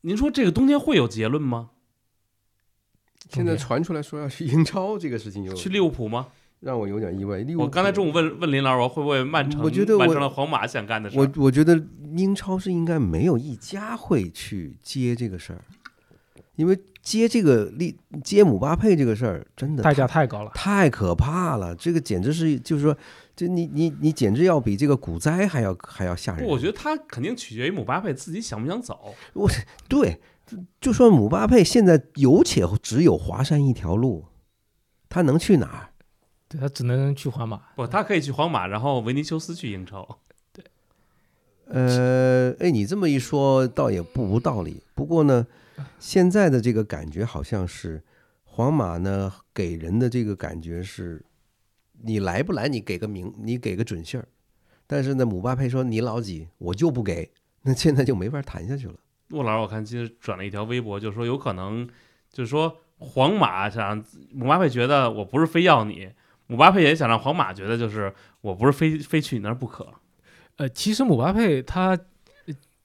[0.00, 1.68] 您说这个冬天会有结论吗？
[3.28, 6.28] 现在传出来说要去英超，这个事情有去利物浦吗？
[6.62, 7.38] 让我有点意外。
[7.38, 9.60] 利物我刚才中午问问林老师，会不会曼城？
[9.62, 11.18] 我觉得完成了皇马想干的事。
[11.18, 11.78] 我我觉得
[12.16, 15.62] 英超是应该没有一家会去接这个事儿，
[16.56, 21.74] 因为接这个利接姆巴佩这个事儿真的代价太高了，太可怕了。
[21.74, 22.96] 这个简直是就是说，
[23.34, 26.46] 这你你你简直要比这个股灾还要还要吓人。
[26.46, 29.14] 我觉得他肯定取决于姆巴佩自己想不想走。
[29.34, 29.50] 我
[29.88, 30.20] 对。
[30.82, 34.26] 就说姆巴佩现在有且只有华山一条路，
[35.08, 35.88] 他能去哪儿？
[36.52, 37.62] 对他只能去皇马。
[37.74, 40.18] 不，他可以去皇马，然后维尼修斯去英超。
[40.52, 40.62] 对，
[41.68, 44.82] 呃，哎，你这么一说，倒也不无道理。
[44.94, 45.46] 不过呢，
[45.98, 48.02] 现在的这个感觉好像是
[48.44, 51.24] 皇马呢给人的这个感觉是，
[52.02, 54.28] 你来不来，你给个名，你给个准信儿。
[54.86, 57.30] 但是呢，姆巴佩说你老几，我就不给，
[57.62, 58.94] 那现在就没法谈下去了。
[59.28, 61.88] 骆老师，我看其实转了一条微博，就是说有可能，
[62.30, 66.10] 就是说皇马想姆巴佩觉得我不是非要你，
[66.52, 69.88] 姆巴佩也想让皇马觉得就是我不是非非去你那儿不可。
[70.56, 71.98] 呃，其实姆巴佩他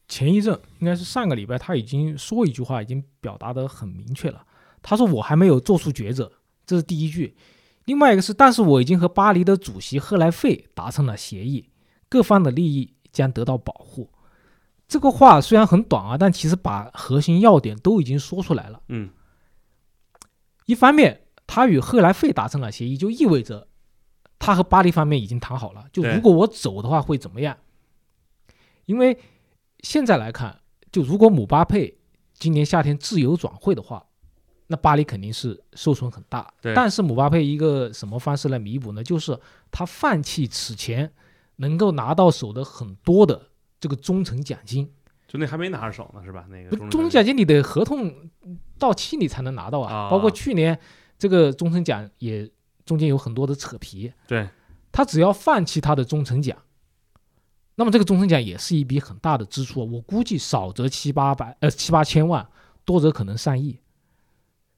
[0.08, 4.46] 前一阵应该是上个礼拜他已经说一句话，已经表达的很明确了。
[4.82, 6.32] 他说我还没有做出抉择，
[6.66, 7.36] 这是第一句。
[7.84, 11.70] 另外一个是，但是我已经和巴黎的主席赫莱费达成了协议，
[12.08, 14.10] 各方的利益将得到保护。
[14.88, 18.82] 这个话虽然很短啊，但其实把核心要点都已经说出来了。
[18.88, 19.10] 嗯，
[20.66, 23.68] 一方面，他与赫莱费达成了协议，就意味着
[24.38, 27.58] 他和巴黎方面已经谈好了，就如果我走的话会怎么样？
[28.86, 29.18] 因为
[29.80, 30.60] 现在来看，
[30.92, 31.98] 就如果姆巴佩
[32.34, 34.06] 今年夏天自由转会的话，
[34.68, 36.54] 那巴黎肯定是受损很大。
[36.76, 39.04] 但是姆巴佩一个什么方式来弥补呢？
[39.04, 39.40] 就是
[39.72, 41.12] 他放弃此前
[41.56, 43.50] 能够拿到手的很多的。
[43.80, 44.92] 这个忠诚奖金，
[45.28, 46.48] 就那还没拿着手呢，是吧？
[46.50, 48.12] 那个中层奖金你的合同
[48.80, 50.10] 到期你才能拿到啊。
[50.10, 50.80] 包括去年
[51.18, 52.50] 这个中层奖也
[52.86, 54.12] 中间有很多的扯皮。
[54.28, 54.48] 对，
[54.92, 56.58] 他只要放弃他的中层奖，
[57.76, 62.48] 那么这个中层奖也是一笔很大的支出，我估计少则七八百呃七八千万，
[62.86, 63.80] 多则可能上亿。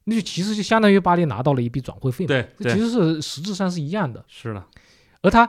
[0.05, 2.29] 那就其实就相当于巴黎拿到了一笔转会费嘛。
[2.29, 4.25] 对，这其实是实质上是一样的。
[4.27, 4.65] 是的。
[5.21, 5.47] 而他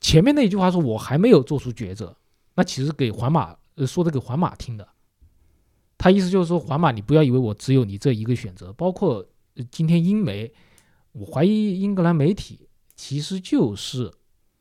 [0.00, 2.14] 前面那一句话说，我还没有做出抉择。
[2.54, 4.86] 那其实给皇马呃说的给皇马听的，
[5.96, 9.24] 他意思就是说皇马你不要以为我只有你这一个选择，包括
[9.70, 10.52] 今天英媒，
[11.12, 14.10] 我怀疑英格兰媒体其实就是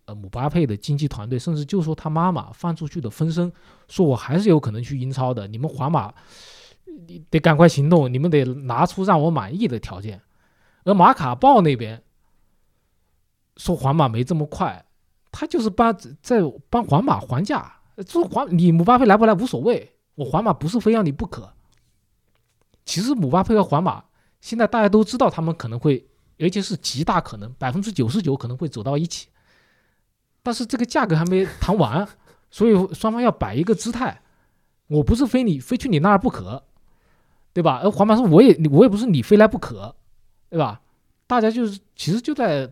[0.06, 3.52] 呃姆巴佩的经纪团队，甚至就说他妈妈放出去的风声，
[3.88, 6.14] 说我还是有可能去英超的，你们皇马
[7.08, 10.22] 你得赶快行动，你们得拿出让我满意的条件，
[10.84, 12.04] 而马卡报那边
[13.58, 14.86] 说皇马没这么快，
[15.32, 17.78] 他就是帮在帮皇马还价。
[18.06, 21.54] 这皇你姆巴佩来不来无所谓，我皇马不是非要你不可。
[22.84, 24.06] 其实姆巴佩和皇马
[24.42, 26.06] 现在大家都知道，他们可能会，
[26.40, 29.30] 而且是极大可能，百分之九十九可能会走到一起。
[30.44, 32.06] 但是这个价格还没谈完，
[32.52, 34.22] 所以双方要摆一个姿态，
[34.88, 36.64] 我不是非你非去你那儿不可，
[37.54, 37.80] 对吧？
[37.84, 39.96] 而皇马说我也我也不是你非来不可，
[40.50, 40.82] 对吧？
[41.28, 42.70] 大家就是其实就在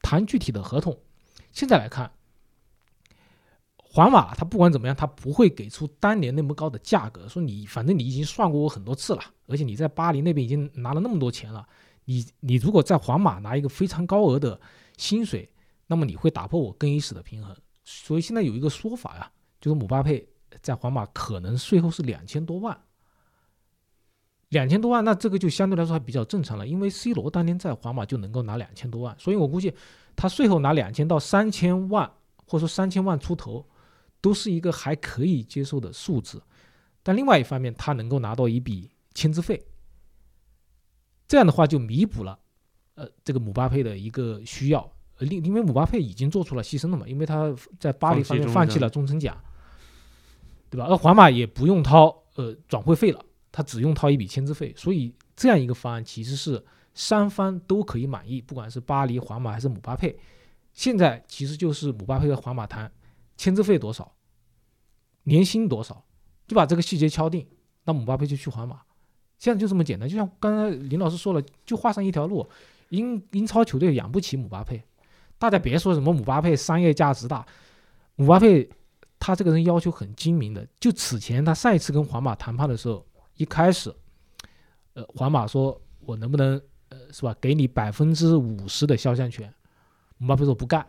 [0.00, 0.98] 谈具体的合同。
[1.52, 2.10] 现在来看。
[3.98, 7.26] 皇马他不管怎么样，他不会给出当年那么高的价格。
[7.26, 11.66] 说你反正你已经算过我很多次了，而且你在巴黎那边已经拿了那么多钱了，
[12.04, 14.60] 你你如果在皇马拿一个非常高额的
[14.96, 15.50] 薪水，
[15.88, 17.52] 那么你会打破我更衣室的平衡。
[17.82, 19.28] 所以现在有一个说法呀，
[19.60, 20.28] 就是姆巴佩
[20.62, 22.80] 在皇马可能税后是两千多万，
[24.50, 29.74] 两千多万，那这个就相对来说还比较正常了，因为 C 罗当年在皇马就能够拿两千多万，所以我估计
[30.14, 32.08] 他税后拿两千到三千万，
[32.46, 33.66] 或者说三千万出头。
[34.20, 36.42] 都是一个还可以接受的数字，
[37.02, 39.64] 但另外一方面，他能够拿到一笔签字费，
[41.26, 42.38] 这样的话就弥补了，
[42.94, 44.90] 呃，这个姆巴佩的一个需要。
[45.18, 49.36] 呃，因因为姆巴佩已经做出了牺牲了嘛，因为他在巴黎方面放弃了中层奖，
[50.70, 50.86] 对吧？
[50.86, 56.64] 而皇马也不用掏呃转会费了，他只用掏一笔签字费，所以这样一个方案其实是
[56.94, 60.16] 三方都可以满意，不管是巴黎、皇马还是姆巴佩。
[60.72, 62.90] 现在其实就是姆巴佩和皇马谈。
[63.38, 64.12] 签字费多少？
[65.22, 66.04] 年薪多少？
[66.46, 67.46] 就把这个细节敲定，
[67.84, 68.82] 那姆巴佩就去皇马。
[69.38, 72.46] 现在就这么简单，就像刚才林老师说了，就画上一条路。
[72.88, 74.82] 英英超球队养不起姆巴佩，
[75.38, 77.46] 大家别说什么姆巴佩商业价值大，
[78.16, 78.68] 姆巴佩
[79.18, 83.06] 他这个人要求很精明的，就此前他上一次跟皇马谈判的时候，
[83.36, 83.94] 一开始，
[84.94, 86.58] 呃，皇马说我能不能
[86.88, 89.52] 呃是吧，给你百分之五十的肖像权，
[90.16, 90.84] 姆巴佩说不干，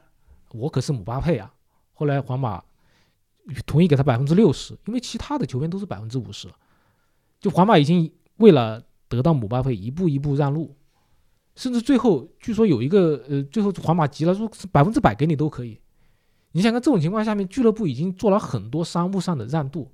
[0.52, 1.54] 我可是姆巴佩啊。
[2.00, 2.64] 后来皇马
[3.66, 6.48] 同意给他百分之六十，因为其他的球员都是百分之五十，
[7.42, 10.78] 就皇马已经为了得到姆巴佩一步一步让路，
[11.58, 15.78] 甚至最后据说有一个呃，最后皇马急了，说百分之百给你都可以。
[16.54, 19.92] 你想看这种情况下面，俱乐部已经做了很多商务上的让渡，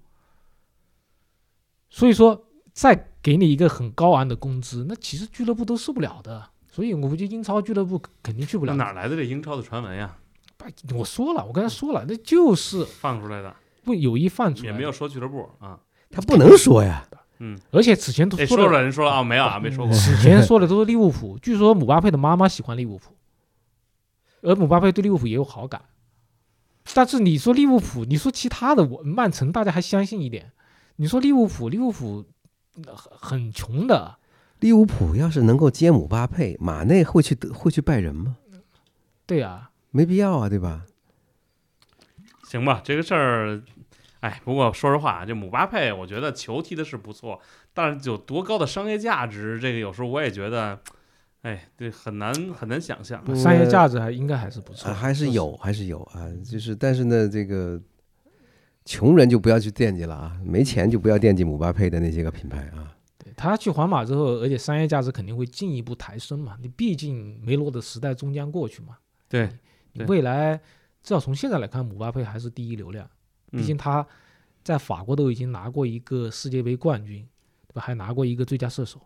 [1.90, 6.52] 所以说再给你一个很高昂的工资，那其实俱乐部都受不了的。
[6.72, 8.76] 所以我估计英超俱乐部肯定去不了。
[8.76, 10.16] 哪来的这英超的传闻呀？
[10.96, 15.80] 我说了，我刚才说了，那就是放出来的，不有意放出来，也没有说俱乐部啊。
[16.12, 17.08] 他不能说呀。
[17.40, 19.94] 嗯，而且此前都说了，人说了啊，没有啊，没说过。
[19.94, 23.14] 此前说的都是利物浦，据说姆巴佩的妈妈喜欢利物浦，
[24.42, 25.82] 而姆巴佩对利物浦也有好感。
[26.94, 30.54] 但是你说利物浦，你说其他的，我曼城大家还相信一点。
[30.96, 32.24] 你说利物浦，利物浦
[32.96, 34.16] 很穷的。
[34.62, 38.38] 利物浦要是能够接姆巴佩，马内会去会去拜仁吗？
[39.26, 40.86] 对呀，没必要啊，对吧？
[42.44, 43.62] 行吧，这个事儿，
[44.20, 47.40] 哎，不过说实话，这姆巴佩，我觉得球踢的是不错，
[47.74, 50.80] 但是有多高的商业价值，这个有时候我也觉得。
[51.46, 56.28] 哎，对，很难很难想象，商业价值还应该还是不错，还是有，还是有啊。
[56.44, 57.80] 就是，但是呢，这个
[58.84, 62.98] 穷人就不要去惦记了啊，没钱就不要惦记姆巴佩的那些个品牌啊。
[63.38, 66.58] 他去皇马之后，而且商业价值肯定会进一步抬升嘛。
[66.60, 68.98] 你毕竟梅罗的时代终将过去嘛。
[69.30, 69.48] 对，
[69.96, 70.58] 你未来
[71.02, 73.10] 至少从现在来看，姆巴佩还是第一流量。
[73.52, 74.06] 毕竟他
[74.64, 77.26] 在法国都已经拿过一个世界杯冠军，
[77.68, 77.82] 对吧？
[77.82, 79.00] 还拿过一个最佳射手，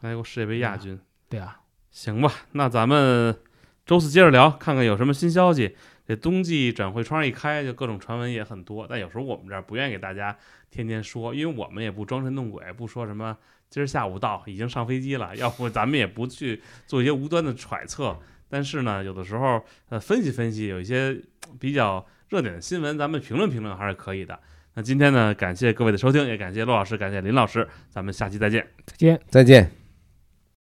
[0.00, 0.98] 拿过世界杯亚军。
[1.28, 1.60] 对啊。
[1.90, 3.36] 行吧，那咱们
[3.84, 5.76] 周四接着聊，看看有什么新消息。
[6.06, 8.86] 这冬季转会窗一开，就各种传闻也很多。
[8.88, 10.36] 但有时候我们这儿不愿意给大家
[10.70, 13.36] 天天说，因为我们也不装神弄鬼，不说什么
[13.68, 15.36] 今儿下午到，已经上飞机了。
[15.36, 18.18] 要不咱们也不去做一些无端的揣测。
[18.50, 21.16] 但是呢，有的时候呃分析分析，有一些
[21.58, 24.38] 比较热点的新闻，咱们评论评论还是可以的。
[24.74, 29.79] 那今天呢，感谢各位的收听，也感谢骆老师，感谢林老师，咱们下期再见，再见，再见。